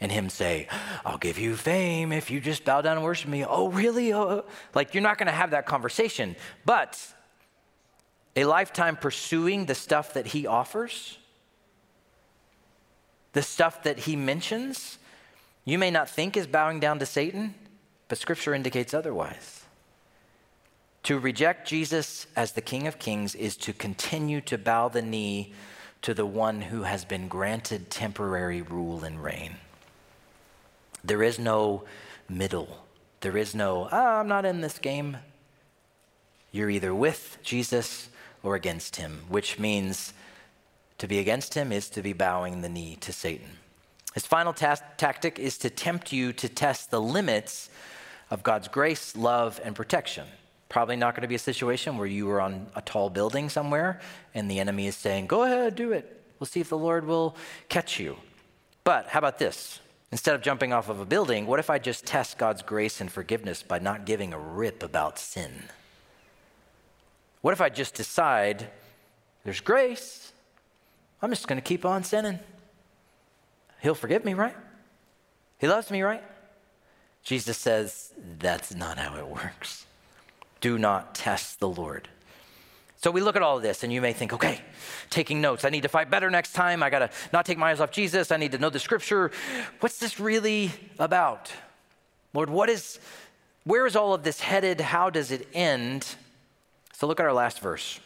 [0.00, 0.68] and him say,
[1.04, 3.44] I'll give you fame if you just bow down and worship me.
[3.44, 4.12] Oh, really?
[4.12, 4.28] Oh.
[4.28, 4.44] oh.
[4.74, 6.36] Like, you're not going to have that conversation.
[6.64, 6.98] But
[8.36, 11.18] a lifetime pursuing the stuff that he offers,
[13.32, 14.98] the stuff that he mentions,
[15.64, 17.54] you may not think is bowing down to Satan,
[18.06, 19.64] but scripture indicates otherwise.
[21.04, 25.52] To reject Jesus as the King of Kings is to continue to bow the knee
[26.02, 29.56] to the one who has been granted temporary rule and reign.
[31.08, 31.84] There is no
[32.28, 32.84] middle.
[33.22, 35.16] There is no, oh, I'm not in this game.
[36.52, 38.10] You're either with Jesus
[38.42, 40.12] or against him, which means
[40.98, 43.48] to be against him is to be bowing the knee to Satan.
[44.12, 47.70] His final ta- tactic is to tempt you to test the limits
[48.30, 50.26] of God's grace, love, and protection.
[50.68, 54.00] Probably not going to be a situation where you are on a tall building somewhere
[54.34, 56.22] and the enemy is saying, Go ahead, do it.
[56.38, 57.34] We'll see if the Lord will
[57.70, 58.18] catch you.
[58.84, 59.80] But how about this?
[60.10, 63.12] Instead of jumping off of a building, what if I just test God's grace and
[63.12, 65.64] forgiveness by not giving a rip about sin?
[67.42, 68.70] What if I just decide
[69.44, 70.32] there's grace?
[71.20, 72.38] I'm just going to keep on sinning.
[73.80, 74.56] He'll forgive me, right?
[75.58, 76.22] He loves me, right?
[77.22, 79.86] Jesus says that's not how it works.
[80.60, 82.08] Do not test the Lord.
[83.00, 84.60] So we look at all of this, and you may think, okay,
[85.08, 85.64] taking notes.
[85.64, 86.82] I need to fight better next time.
[86.82, 88.32] I got to not take my eyes off Jesus.
[88.32, 89.30] I need to know the scripture.
[89.78, 91.52] What's this really about?
[92.34, 92.98] Lord, what is,
[93.62, 94.80] where is all of this headed?
[94.80, 96.06] How does it end?
[96.92, 98.00] So look at our last verse.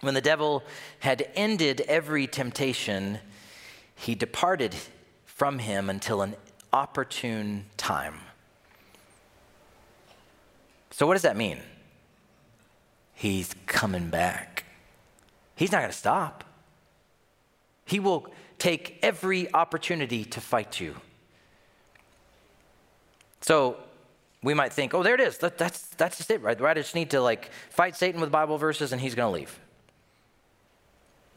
[0.00, 0.62] When the devil
[1.00, 3.18] had ended every temptation,
[3.96, 4.76] he departed
[5.24, 6.36] from him until an
[6.72, 8.14] opportune time.
[10.92, 11.58] So, what does that mean?
[13.18, 14.62] He's coming back.
[15.56, 16.44] He's not going to stop.
[17.84, 20.94] He will take every opportunity to fight you.
[23.40, 23.76] So,
[24.40, 25.38] we might think, oh, there it is.
[25.38, 26.62] That, that's, that's just it, right?
[26.62, 29.58] I just need to like fight Satan with Bible verses and he's going to leave.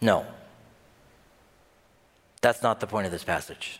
[0.01, 0.27] No.
[2.41, 3.79] That's not the point of this passage.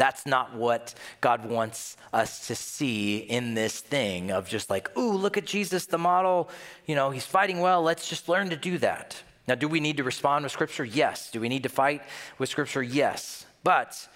[0.00, 5.12] That's not what God wants us to see in this thing of just like, ooh,
[5.12, 6.48] look at Jesus, the model.
[6.86, 7.82] You know, he's fighting well.
[7.82, 9.22] Let's just learn to do that.
[9.46, 10.84] Now, do we need to respond with Scripture?
[10.84, 11.30] Yes.
[11.30, 12.02] Do we need to fight
[12.38, 12.82] with Scripture?
[12.82, 13.44] Yes.
[13.62, 14.08] But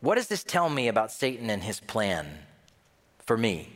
[0.00, 2.26] what does this tell me about Satan and his plan?
[3.26, 3.68] for me.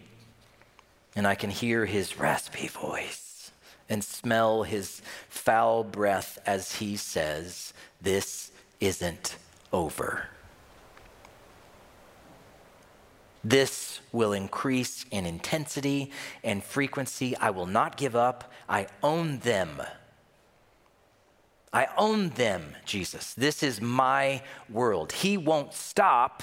[1.17, 3.51] And I can hear his raspy voice
[3.89, 9.37] and smell his foul breath as he says, This isn't
[9.73, 10.29] over.
[13.43, 16.11] This will increase in intensity
[16.45, 17.37] and frequency.
[17.37, 18.53] I will not give up.
[18.69, 19.83] I own them.
[21.73, 23.33] I own them, Jesus.
[23.35, 25.13] This is my world.
[25.13, 26.43] He won't stop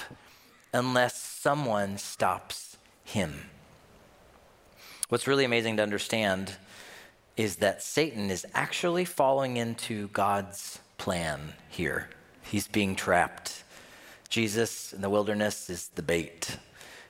[0.72, 3.50] unless someone stops him.
[5.08, 6.56] What's really amazing to understand
[7.36, 12.10] is that Satan is actually falling into God's plan here.
[12.42, 13.62] He's being trapped.
[14.28, 16.58] Jesus in the wilderness is the bait,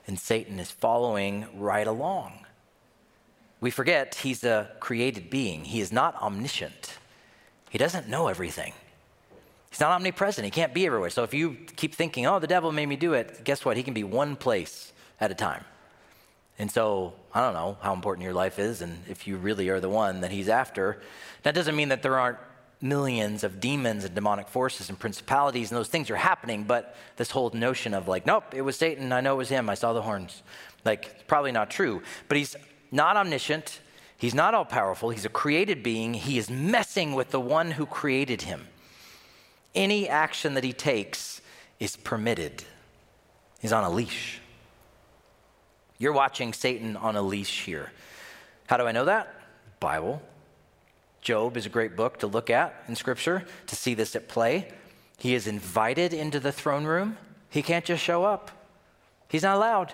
[0.08, 2.46] and Satan is following right along.
[3.60, 6.98] We forget he's a created being, he is not omniscient,
[7.70, 8.72] he doesn't know everything.
[9.70, 10.46] He's not omnipresent.
[10.46, 11.10] He can't be everywhere.
[11.10, 13.76] So if you keep thinking, oh, the devil made me do it, guess what?
[13.76, 15.64] He can be one place at a time
[16.58, 19.80] And so I don't know how important your life is and if you really are
[19.80, 21.00] the one that he's after.
[21.42, 22.38] That doesn't mean that there aren't
[22.80, 27.30] millions of demons and demonic forces and principalities and those things are happening, but this
[27.30, 29.92] whole notion of like, nope, it was Satan, I know it was him, I saw
[29.92, 30.42] the horns.
[30.84, 32.02] Like, probably not true.
[32.28, 32.54] But he's
[32.92, 33.80] not omniscient,
[34.16, 37.84] he's not all powerful, he's a created being, he is messing with the one who
[37.84, 38.68] created him.
[39.74, 41.40] Any action that he takes
[41.80, 42.64] is permitted.
[43.60, 44.40] He's on a leash.
[45.98, 47.92] You're watching Satan on a leash here.
[48.66, 49.34] How do I know that?
[49.80, 50.22] Bible.
[51.28, 54.66] Job is a great book to look at in Scripture to see this at play.
[55.18, 57.18] He is invited into the throne room.
[57.50, 58.50] He can't just show up,
[59.28, 59.92] he's not allowed.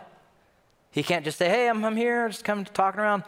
[0.93, 3.25] He can't just say, Hey, I'm, I'm here, just come talking around.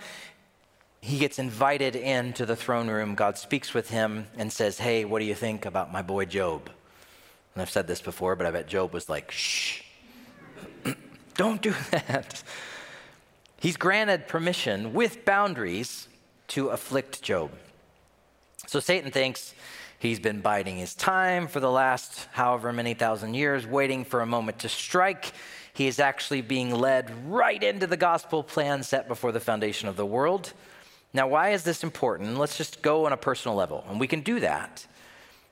[1.01, 3.17] He gets invited into the throne room.
[3.17, 6.71] God speaks with him and says, Hey, what do you think about my boy Job?
[7.57, 9.83] And I've said this before, but I bet Job was like, Shh,
[11.35, 12.45] don't do that.
[13.59, 16.07] He's granted permission with boundaries
[16.47, 17.51] to afflict Job.
[18.67, 19.55] So Satan thinks
[19.99, 24.27] he's been biding his time for the last however many thousand years, waiting for a
[24.27, 25.33] moment to strike.
[25.73, 29.97] He is actually being led right into the gospel plan set before the foundation of
[29.97, 30.53] the world.
[31.12, 32.39] Now, why is this important?
[32.39, 34.87] Let's just go on a personal level, and we can do that.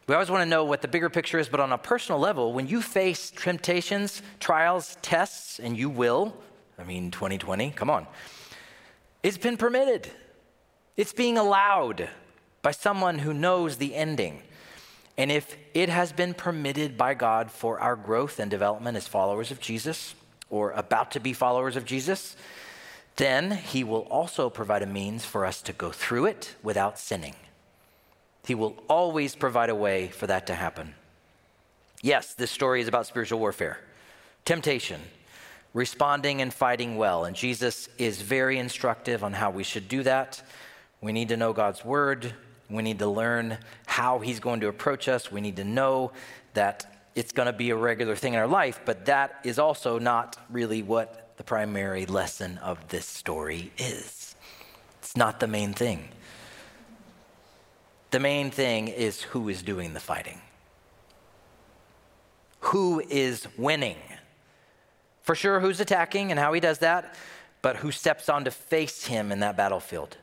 [0.07, 2.53] We always want to know what the bigger picture is, but on a personal level,
[2.53, 6.37] when you face temptations, trials, tests, and you will,
[6.79, 8.07] I mean, 2020, come on,
[9.23, 10.11] it's been permitted.
[10.97, 12.11] It's being allowed
[12.65, 14.41] by someone who knows the ending.
[15.19, 19.51] And if it has been permitted by God for our growth and development as followers
[19.51, 20.15] of Jesus,
[20.49, 22.37] or about to be followers of Jesus,
[23.17, 27.35] then He will also provide a means for us to go through it without sinning.
[28.47, 30.95] He will always provide a way for that to happen.
[32.01, 33.79] Yes, this story is about spiritual warfare,
[34.47, 35.03] temptation,
[35.75, 37.27] responding and fighting well.
[37.27, 40.43] And Jesus is very instructive on how we should do that.
[41.03, 42.33] We need to know God's word.
[42.71, 45.31] We need to learn how He's going to approach us.
[45.31, 46.13] We need to know
[46.55, 49.99] that it's going to be a regular thing in our life, but that is also
[49.99, 54.35] not really what the primary lesson of this story is.
[55.01, 56.09] It's not the main thing.
[58.11, 60.41] The main thing is who is doing the fighting,
[62.61, 63.97] who is winning.
[65.23, 67.15] For sure, who's attacking and how he does that,
[67.63, 70.17] but who steps on to face him in that battlefield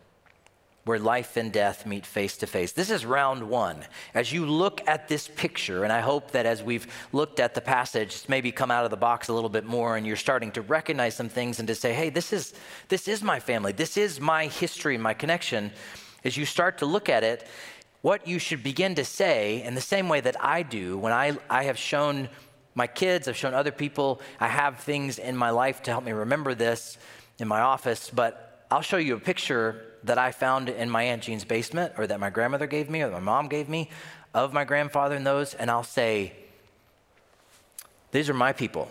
[0.84, 2.72] where life and death meet face to face.
[2.72, 3.84] This is round one.
[4.16, 7.62] As you look at this picture, and I hope that as we've looked at the
[7.62, 10.52] passage, it's maybe come out of the box a little bit more and you're starting
[10.54, 12.54] to recognize some things and to say, hey, this is,
[12.88, 15.72] this is my family, this is my history, my connection.
[16.24, 17.48] As you start to look at it,
[18.02, 21.38] what you should begin to say in the same way that I do when I,
[21.48, 22.28] I have shown
[22.74, 26.12] my kids, I've shown other people, I have things in my life to help me
[26.12, 26.98] remember this
[27.38, 31.24] in my office, but I'll show you a picture that I found in my Aunt
[31.24, 33.90] Jean's basement or that my grandmother gave me or my mom gave me
[34.34, 36.34] of my grandfather and those, and I'll say,
[38.12, 38.90] These are my people.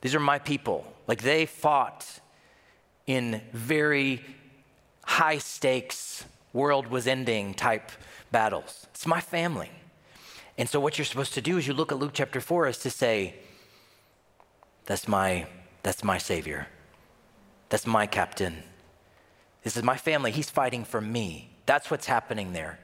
[0.00, 0.86] These are my people.
[1.06, 2.06] Like they fought
[3.06, 4.22] in very
[5.04, 7.90] high stakes, world was ending type
[8.30, 8.86] battles.
[8.90, 9.70] It's my family.
[10.58, 12.78] And so what you're supposed to do is you look at Luke chapter 4 is
[12.78, 13.34] to say,
[14.86, 15.46] That's my
[15.82, 16.68] that's my savior.
[17.68, 18.62] That's my captain.
[19.62, 20.30] This is my family.
[20.30, 21.50] He's fighting for me.
[21.66, 22.78] That's what's happening there.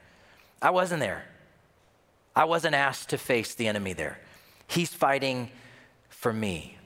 [0.61, 1.25] I wasn't there.
[2.35, 4.19] I wasn't asked to face the enemy there.
[4.67, 5.49] He's fighting
[6.09, 6.77] for me.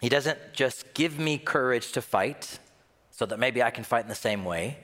[0.00, 2.58] He doesn't just give me courage to fight
[3.10, 4.78] so that maybe I can fight in the same way,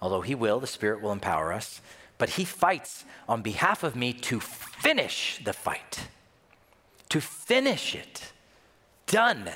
[0.00, 1.80] although He will, the Spirit will empower us.
[2.18, 6.08] But He fights on behalf of me to finish the fight,
[7.08, 8.32] to finish it.
[9.06, 9.50] Done.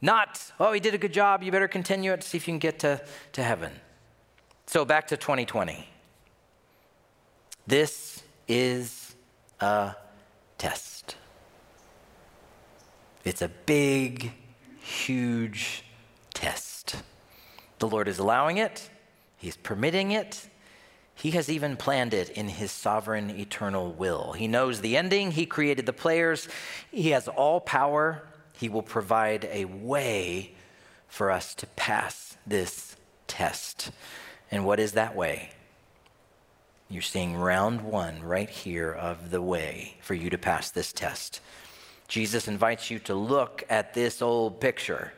[0.00, 2.52] Not, oh, he did a good job, you better continue it to see if you
[2.52, 3.00] can get to,
[3.32, 3.72] to heaven.
[4.66, 5.88] So back to 2020.
[7.66, 9.14] This is
[9.60, 9.94] a
[10.56, 11.16] test.
[13.24, 14.32] It's a big,
[14.80, 15.84] huge
[16.32, 16.96] test.
[17.78, 18.88] The Lord is allowing it,
[19.38, 20.48] He's permitting it.
[21.14, 24.32] He has even planned it in his sovereign eternal will.
[24.32, 25.32] He knows the ending.
[25.32, 26.48] He created the players.
[26.90, 28.22] He has all power
[28.58, 30.52] he will provide a way
[31.06, 32.96] for us to pass this
[33.28, 33.92] test.
[34.50, 35.50] And what is that way?
[36.90, 41.40] You're seeing round one right here of the way for you to pass this test.
[42.08, 45.12] Jesus invites you to look at this old picture,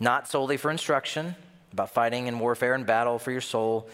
[0.00, 1.36] not solely for instruction
[1.72, 3.88] about fighting and warfare and battle for your soul,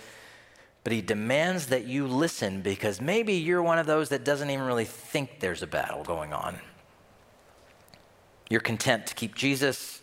[0.84, 4.64] but he demands that you listen because maybe you're one of those that doesn't even
[4.64, 6.58] really think there's a battle going on.
[8.50, 10.02] You're content to keep Jesus,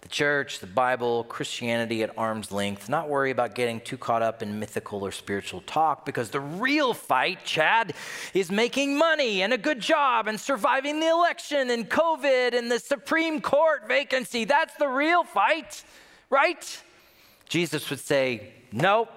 [0.00, 4.42] the church, the Bible, Christianity at arm's length, not worry about getting too caught up
[4.42, 7.92] in mythical or spiritual talk because the real fight, Chad,
[8.32, 12.78] is making money and a good job and surviving the election and COVID and the
[12.78, 14.44] Supreme Court vacancy.
[14.44, 15.82] That's the real fight,
[16.30, 16.82] right?
[17.48, 19.10] Jesus would say, Nope,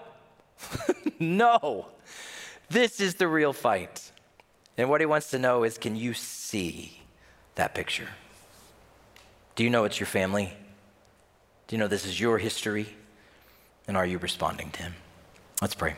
[1.20, 1.88] no,
[2.70, 4.12] this is the real fight.
[4.78, 7.02] And what he wants to know is can you see
[7.56, 8.08] that picture?
[9.60, 10.54] Do you know it's your family?
[11.68, 12.96] Do you know this is your history?
[13.90, 14.96] And are you responding to Him?
[15.62, 15.98] Let's pray.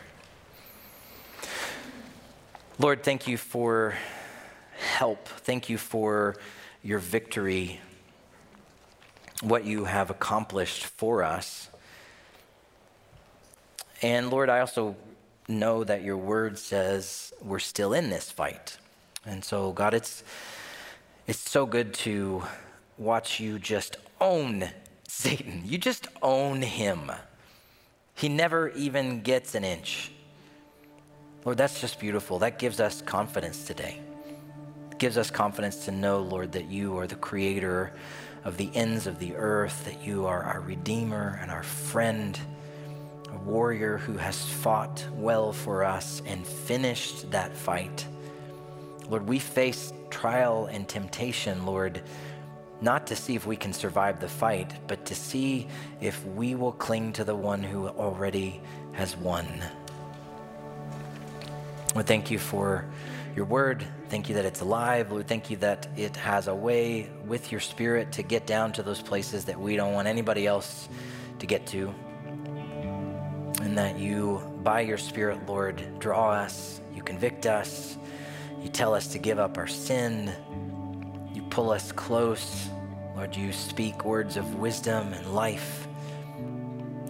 [2.79, 3.93] Lord, thank you for
[4.95, 5.27] help.
[5.27, 6.37] Thank you for
[6.81, 7.79] your victory,
[9.43, 11.69] what you have accomplished for us.
[14.01, 14.95] And Lord, I also
[15.47, 18.79] know that your word says we're still in this fight.
[19.23, 20.23] And so, God, it's,
[21.27, 22.41] it's so good to
[23.01, 24.69] watch you just own
[25.07, 25.63] Satan.
[25.65, 27.11] You just own him.
[28.13, 30.11] He never even gets an inch.
[31.43, 32.39] Lord, that's just beautiful.
[32.39, 33.99] That gives us confidence today.
[34.91, 37.91] It gives us confidence to know, Lord, that you are the creator
[38.43, 42.39] of the ends of the earth, that you are our redeemer and our friend,
[43.33, 48.05] a warrior who has fought well for us and finished that fight.
[49.09, 52.03] Lord, we face trial and temptation, Lord
[52.81, 55.67] not to see if we can survive the fight, but to see
[56.01, 58.59] if we will cling to the one who already
[58.93, 59.47] has won.
[61.93, 62.85] Lord, thank you for
[63.35, 63.85] your word.
[64.09, 65.11] Thank you that it's alive.
[65.11, 68.83] Lord, thank you that it has a way with your spirit to get down to
[68.83, 70.89] those places that we don't want anybody else
[71.39, 71.93] to get to.
[73.61, 77.97] And that you, by your spirit, Lord, draw us, you convict us,
[78.61, 80.33] you tell us to give up our sin,
[81.51, 82.69] pull us close.
[83.15, 85.87] Lord, you speak words of wisdom and life.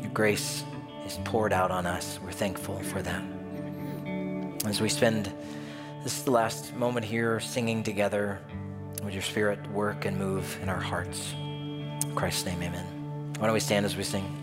[0.02, 0.64] Your grace
[1.06, 2.20] is poured out on us.
[2.24, 3.24] We're thankful for that.
[4.66, 5.32] As we spend
[6.04, 8.40] this is the last moment here singing together,
[9.04, 11.34] would your spirit work and move in our hearts?
[11.34, 13.34] In Christ's name, amen.
[13.38, 14.41] Why don't we stand as we sing?